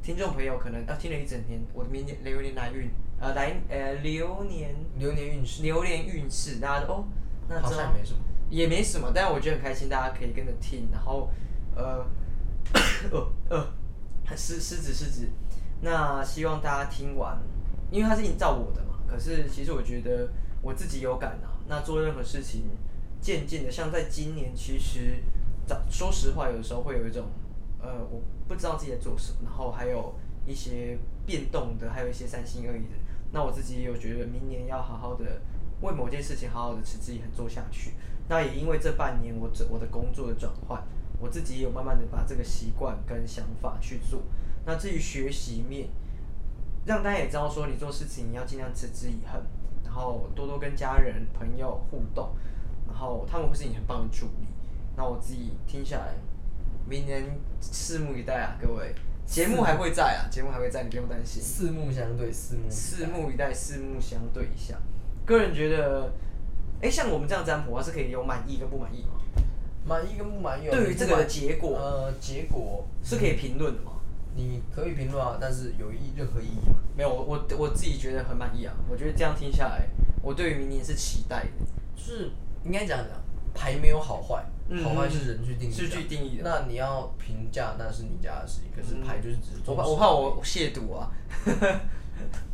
[0.00, 2.88] 听众朋友可能啊听了一整天，我的明年流年来运，
[3.20, 7.04] 呃来呃流年流年运势流年运势，大家都哦，
[7.48, 8.18] 那好像也没什么。
[8.48, 11.28] 也没什么，但我觉得很开心，大家可以跟着听，然后
[11.74, 12.06] 呃
[13.10, 13.66] 呃呃，
[14.36, 15.28] 狮狮子狮子，
[15.80, 17.36] 那希望大家听完，
[17.90, 20.30] 因为它是营造我的嘛，可是其实我觉得
[20.62, 22.70] 我自己有感啊，那做任何事情，
[23.20, 25.16] 渐渐的，像在今年，其实
[25.66, 27.24] 早说实话，有的时候会有一种
[27.80, 30.14] 呃，我不知道自己在做什么，然后还有
[30.46, 30.96] 一些
[31.26, 32.96] 变动的，还有一些三心二意的。
[33.36, 35.42] 那我自己也有觉得明年要好好的
[35.82, 37.92] 为某件事情好好的持之以恒做下去。
[38.30, 40.82] 那也因为这半年我这我的工作的转换，
[41.20, 44.22] 我自己也有慢慢的把这个习惯跟想法去做。
[44.64, 45.90] 那至于学习面，
[46.86, 49.38] 让大家也知道说，你做事情你要尽量持之以恒，
[49.84, 52.34] 然后多多跟家人朋友互动，
[52.86, 54.46] 然后他们会是你很棒的助力。
[54.96, 56.14] 那我自己听下来，
[56.88, 58.94] 明年拭目以待啊，各位。
[59.26, 61.42] 节目还会在啊，节目还会在，你不用担心。
[61.42, 64.76] 四目相对，四目四目以待，四目相对一下。
[65.24, 66.12] 个人觉得，
[66.80, 69.20] 哎、像我们这样占卜啊，是可以有满意跟不满意吗？
[69.84, 70.70] 满意跟不满意哦。
[70.70, 73.92] 对于这个结果呃，结果是可以评论的吗？
[74.34, 76.76] 你可以评论啊，但是有意任何意义吗？
[76.96, 78.74] 没有，我我我自己觉得很满意啊。
[78.88, 79.88] 我觉得这样听下来，
[80.22, 81.66] 我对于明年是期待的。
[81.96, 82.30] 就是
[82.64, 83.08] 应该讲讲，
[83.54, 84.52] 牌没有好坏，嗯
[84.82, 88.70] 好坏是人去定义的，是去定义的那你要评价，那是你家的事情。
[88.74, 91.10] 可是牌就是只是我怕我怕我亵渎啊。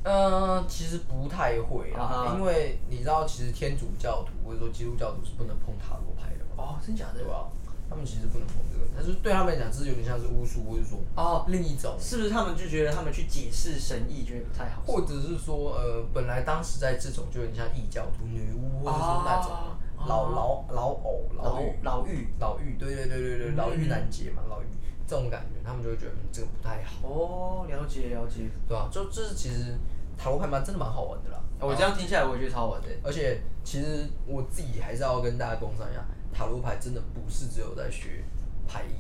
[0.05, 7.25] 嗯， 其实不太会啊啦，哈因为你知道，其实天主教徒或者说基督教徒是不能碰塔罗牌的，哦，真假的对？
[7.25, 7.47] 吧？
[7.89, 14.83] 他们其实不能碰这个，但是对他们来讲，这是有点像是巫术，或者说哦，另一种，是不是他们就觉得他们去解释神意，觉得不太好？
[14.87, 19.77] 或者是说，呃，本来当时在这种就有点像异教徒、女巫，或者说那种哦
[20.07, 24.67] 老老老偶、老妪、老玉老玉，对对对对对，嗯老玉难解嘛，老玉
[25.07, 28.49] 这种感觉，他们就会觉得嗯这个不太好，哦，了解了解。
[28.67, 28.89] 对吧？
[28.91, 29.79] 就这是其实
[30.17, 31.39] 塔罗牌蛮真的蛮好玩的啦。
[31.61, 32.89] 我这样听下来，我觉得超好玩的。
[33.05, 38.25] 而且其实我自己还是要跟大家共商一下，塔罗牌真的不是只有在学
[38.67, 38.95] 牌意，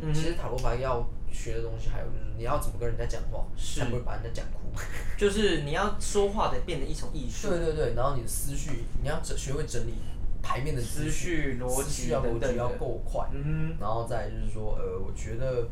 [0.00, 4.58] 嗯其实塔罗牌要学的东西还有就是你要怎么跟人家讲话，是才不会把人家讲哭。
[5.16, 7.48] 就是你要说话的变成一种艺术。
[7.48, 9.94] 对对对，然后你的思绪你要整学会整理
[10.42, 15.68] 牌面的思绪逻辑要逻辑要够快，嗯然后再就是说，呃，我觉得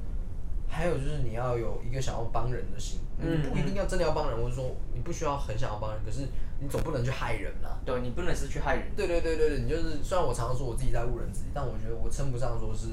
[0.69, 6.29] 还有就是你要有一个想要帮人的心，嗯你不一定要真的要帮人，或者说你不需要很想要帮人，可是
[6.61, 7.79] 你总不能去害人啦。
[7.85, 8.87] 对你不能是去害人。
[8.95, 12.89] 对对对对对，你就是虽然我常常说我自己在误人子弟，但我觉得我称不上说是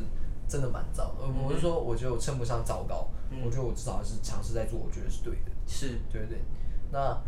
[0.47, 1.21] 真的蛮糟的。
[1.21, 3.07] 呃我是说，我觉得我称不上糟糕，
[3.45, 6.41] 我觉得我至少还是尝试在做，我觉得是对的，是，对对对？
[6.91, 7.21] 那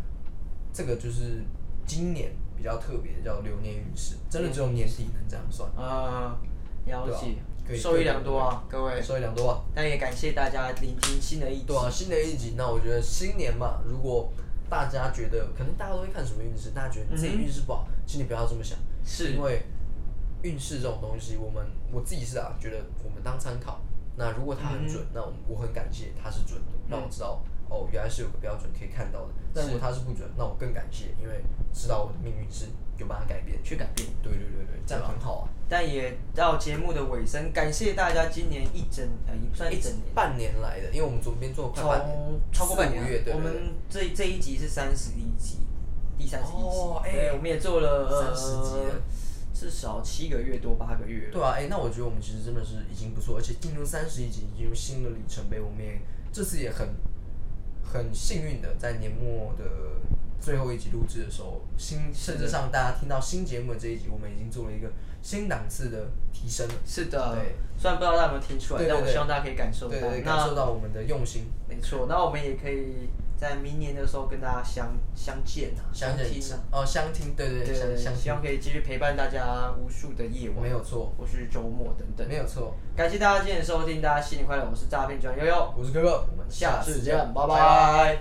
[0.72, 1.44] 这个就是
[1.86, 6.38] 今年比较特别的，叫流年运势，真的只有年底能这样算，呃，
[6.84, 7.36] 了解，
[7.66, 9.00] 可以受益良多啊，各位。
[9.00, 9.64] 受益良多啊。
[9.74, 11.74] 但也感谢大家聆听新的一集对。
[11.74, 14.30] 啊，新的一集，那我觉得新年嘛，如果
[14.68, 19.62] 大家觉得可能大家都会看什么运势，大家觉得自己运势不好，其实你不要这么想，是因为
[20.42, 23.80] 运势这种东西，我们我自己是啊，觉得我们当参考。
[24.16, 29.28] 那如果它很准，那我我很感谢它是准的，让我知道哦，原来是有个标准可以看到的。
[29.54, 31.42] 但如果它是不准，那我更感谢，因为
[31.72, 32.66] 知道我的命运是
[32.98, 33.58] 有办法改变。
[33.64, 34.08] 去改变。
[34.22, 35.48] 对对对对，这样很好啊。
[35.68, 45.58] 但也到节目的尾声，感谢大家今年一整呃也不算一整年，半年来的，因为我们左边做快半年，超过半年四五月，对我们这这一集是三十一集，
[46.18, 49.00] 第三十一集，哦哎对，我们也做了三十集了
[49.54, 51.32] 至少七个月多八个月了。
[51.32, 56.00] 对啊，哎、那我觉得我们其实真的是已经不错，而且进入三十一集，进入新的里程碑，我们也
[56.32, 56.88] 这次也很
[57.92, 59.64] 很幸运的在年末的
[60.40, 66.74] 最后一集录制的时候，新甚至上大家听到新节目的这一集，我们已经做了一个新档次的提升了。
[66.86, 69.96] 是的对，虽然不知道大家有没有听出来，但我希望大家可以感受到。
[70.24, 71.46] 感受到我们的用心。
[71.68, 73.10] 没错，那我们也可以
[73.40, 81.10] 在明年的时候跟大家相相见啊相听哦相听对对对想想希望可以继续陪伴大家无数的夜晚没有错。
[81.16, 82.28] 或是周末等等。
[82.28, 82.76] 没有错。
[82.94, 86.26] 感谢大家今天收听大家新年快乐我是诈骗专悠悠我是哥哥。
[86.30, 88.18] 我们下次见拜拜。